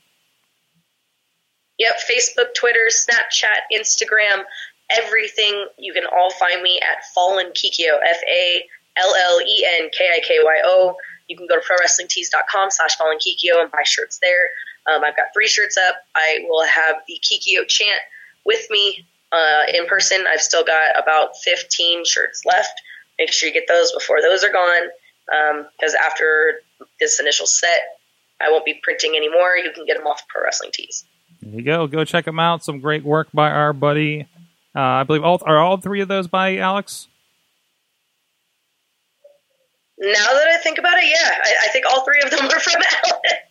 Yep, 1.78 1.92
Facebook, 2.10 2.54
Twitter, 2.54 2.88
Snapchat, 2.90 3.70
Instagram, 3.72 4.42
everything. 4.90 5.66
You 5.78 5.92
can 5.92 6.04
all 6.12 6.30
find 6.32 6.60
me 6.60 6.80
at 6.80 7.04
Fallen 7.14 7.52
Kikyo, 7.52 7.98
F 8.04 8.20
A 8.28 8.64
L 8.96 9.14
L 9.14 9.40
E 9.40 9.66
N 9.80 9.88
K 9.96 10.08
I 10.16 10.20
K 10.26 10.38
Y 10.42 10.60
O. 10.64 10.96
You 11.28 11.36
can 11.36 11.46
go 11.46 11.56
to 11.56 11.62
prowrestlingtees.com 11.64 12.70
slash 12.70 12.96
Fallen 12.96 13.18
Kikyo 13.18 13.60
and 13.60 13.70
buy 13.70 13.82
shirts 13.84 14.18
there. 14.20 14.48
Um, 14.92 15.04
I've 15.04 15.16
got 15.16 15.26
three 15.34 15.46
shirts 15.46 15.76
up. 15.76 15.96
I 16.16 16.38
will 16.48 16.64
have 16.64 16.96
the 17.06 17.20
Kikyo 17.22 17.66
chant 17.68 18.00
with 18.44 18.66
me 18.70 19.06
uh, 19.32 19.62
in 19.72 19.86
person. 19.86 20.24
I've 20.28 20.40
still 20.40 20.64
got 20.64 21.00
about 21.00 21.36
15 21.44 22.04
shirts 22.04 22.42
left. 22.44 22.80
Make 23.18 23.32
sure 23.32 23.48
you 23.48 23.54
get 23.54 23.68
those 23.68 23.92
before 23.92 24.20
those 24.22 24.44
are 24.44 24.52
gone 24.52 24.88
because 25.26 25.94
um, 25.94 26.00
after 26.04 26.60
this 27.00 27.20
initial 27.20 27.46
set, 27.46 27.98
I 28.40 28.50
won't 28.50 28.64
be 28.64 28.80
printing 28.82 29.16
anymore. 29.16 29.56
You 29.56 29.72
can 29.72 29.84
get 29.84 29.96
them 29.96 30.06
off 30.06 30.26
Pro 30.28 30.44
Wrestling 30.44 30.70
Tees. 30.72 31.04
There 31.42 31.54
you 31.54 31.62
go. 31.62 31.86
Go 31.86 32.04
check 32.04 32.24
them 32.24 32.38
out. 32.38 32.64
Some 32.64 32.80
great 32.80 33.04
work 33.04 33.28
by 33.34 33.50
our 33.50 33.72
buddy. 33.72 34.26
Uh, 34.74 34.80
I 34.80 35.02
believe 35.02 35.24
all 35.24 35.42
are 35.44 35.58
all 35.58 35.76
three 35.76 36.00
of 36.00 36.08
those 36.08 36.28
by 36.28 36.58
Alex. 36.58 37.08
Now 39.98 40.12
that 40.12 40.48
I 40.48 40.58
think 40.62 40.78
about 40.78 40.96
it, 40.98 41.06
yeah, 41.06 41.34
I, 41.42 41.66
I 41.66 41.68
think 41.72 41.84
all 41.86 42.04
three 42.04 42.20
of 42.22 42.30
them 42.30 42.44
are 42.44 42.60
from 42.60 42.80
Alex 43.04 43.47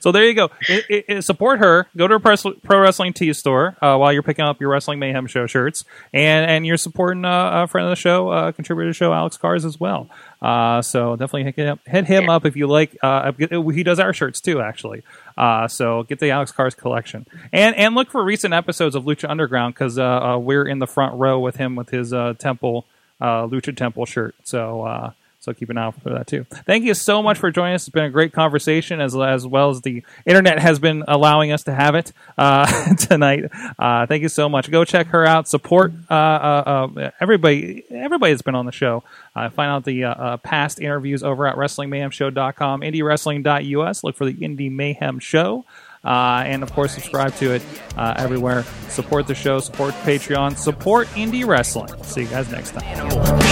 so 0.00 0.12
there 0.12 0.26
you 0.26 0.34
go. 0.34 0.50
It, 0.68 0.84
it, 0.88 1.04
it, 1.08 1.22
support 1.22 1.58
her. 1.60 1.86
Go 1.96 2.06
to 2.06 2.14
a 2.14 2.20
pro 2.20 2.78
wrestling 2.78 3.12
tee 3.12 3.32
store 3.32 3.76
uh, 3.80 3.96
while 3.96 4.12
you're 4.12 4.22
picking 4.22 4.44
up 4.44 4.60
your 4.60 4.70
Wrestling 4.70 4.98
Mayhem 4.98 5.26
show 5.26 5.46
shirts, 5.46 5.84
and 6.12 6.50
and 6.50 6.66
you're 6.66 6.76
supporting 6.76 7.24
uh, 7.24 7.62
a 7.64 7.66
friend 7.66 7.86
of 7.86 7.90
the 7.90 7.96
show, 7.96 8.28
uh, 8.28 8.52
contributor 8.52 8.88
to 8.88 8.90
the 8.90 8.94
show, 8.94 9.12
Alex 9.12 9.36
Cars 9.36 9.64
as 9.64 9.80
well. 9.80 10.08
Uh, 10.40 10.82
so 10.82 11.16
definitely 11.16 11.44
hit 11.44 11.56
him, 11.56 11.80
hit 11.86 12.04
him 12.04 12.28
up 12.28 12.44
if 12.44 12.56
you 12.56 12.66
like. 12.66 12.96
Uh, 13.02 13.32
he 13.72 13.82
does 13.82 13.98
our 13.98 14.12
shirts 14.12 14.40
too, 14.40 14.60
actually. 14.60 15.02
Uh, 15.36 15.66
so 15.68 16.02
get 16.02 16.20
the 16.20 16.30
Alex 16.30 16.52
Cars 16.52 16.74
collection, 16.74 17.26
and 17.52 17.74
and 17.76 17.94
look 17.94 18.10
for 18.10 18.22
recent 18.22 18.52
episodes 18.52 18.94
of 18.94 19.04
Lucha 19.04 19.28
Underground 19.30 19.74
because 19.74 19.96
we're 20.42 20.66
in 20.66 20.80
the 20.80 20.86
front 20.86 21.14
row 21.14 21.40
with 21.40 21.56
him 21.56 21.76
with 21.76 21.90
his 21.90 22.10
Temple 22.38 22.86
Lucha 23.20 23.74
Temple 23.74 24.04
shirt. 24.04 24.34
So 24.44 25.14
so 25.42 25.52
keep 25.52 25.70
an 25.70 25.76
eye 25.76 25.86
out 25.86 26.00
for 26.00 26.10
that 26.10 26.28
too. 26.28 26.44
Thank 26.66 26.84
you 26.84 26.94
so 26.94 27.20
much 27.20 27.36
for 27.36 27.50
joining 27.50 27.74
us. 27.74 27.82
It's 27.82 27.88
been 27.88 28.04
a 28.04 28.10
great 28.10 28.32
conversation, 28.32 29.00
as 29.00 29.16
as 29.16 29.44
well 29.44 29.70
as 29.70 29.80
the 29.80 30.04
internet 30.24 30.60
has 30.60 30.78
been 30.78 31.02
allowing 31.08 31.50
us 31.50 31.64
to 31.64 31.74
have 31.74 31.96
it 31.96 32.12
uh, 32.38 32.94
tonight. 32.96 33.46
Uh, 33.76 34.06
thank 34.06 34.22
you 34.22 34.28
so 34.28 34.48
much. 34.48 34.70
Go 34.70 34.84
check 34.84 35.08
her 35.08 35.26
out. 35.26 35.48
Support 35.48 35.94
uh, 36.08 36.14
uh, 36.14 36.88
uh 36.96 37.10
everybody. 37.20 37.82
Everybody 37.90 38.32
that's 38.32 38.42
been 38.42 38.54
on 38.54 38.66
the 38.66 38.72
show. 38.72 39.02
Uh, 39.34 39.50
find 39.50 39.68
out 39.68 39.84
the 39.84 40.38
past 40.44 40.80
interviews 40.80 41.24
over 41.24 41.48
at 41.48 41.56
WrestlingMayhemShow.com, 41.56 42.82
IndieWrestling.us. 42.82 44.04
Look 44.04 44.14
for 44.14 44.24
the 44.24 44.34
Indie 44.34 44.70
Mayhem 44.70 45.18
Show. 45.18 45.64
Uh, 46.04 46.42
and 46.46 46.62
of 46.62 46.72
course, 46.72 46.92
subscribe 46.94 47.34
to 47.36 47.54
it 47.54 47.62
uh, 47.96 48.14
everywhere. 48.16 48.64
Support 48.88 49.26
the 49.26 49.34
show, 49.34 49.60
support 49.60 49.94
Patreon, 50.02 50.56
support 50.56 51.06
indie 51.08 51.46
wrestling. 51.46 51.90
See 52.02 52.22
you 52.22 52.28
guys 52.28 52.50
next 52.50 52.72
time. 52.72 53.51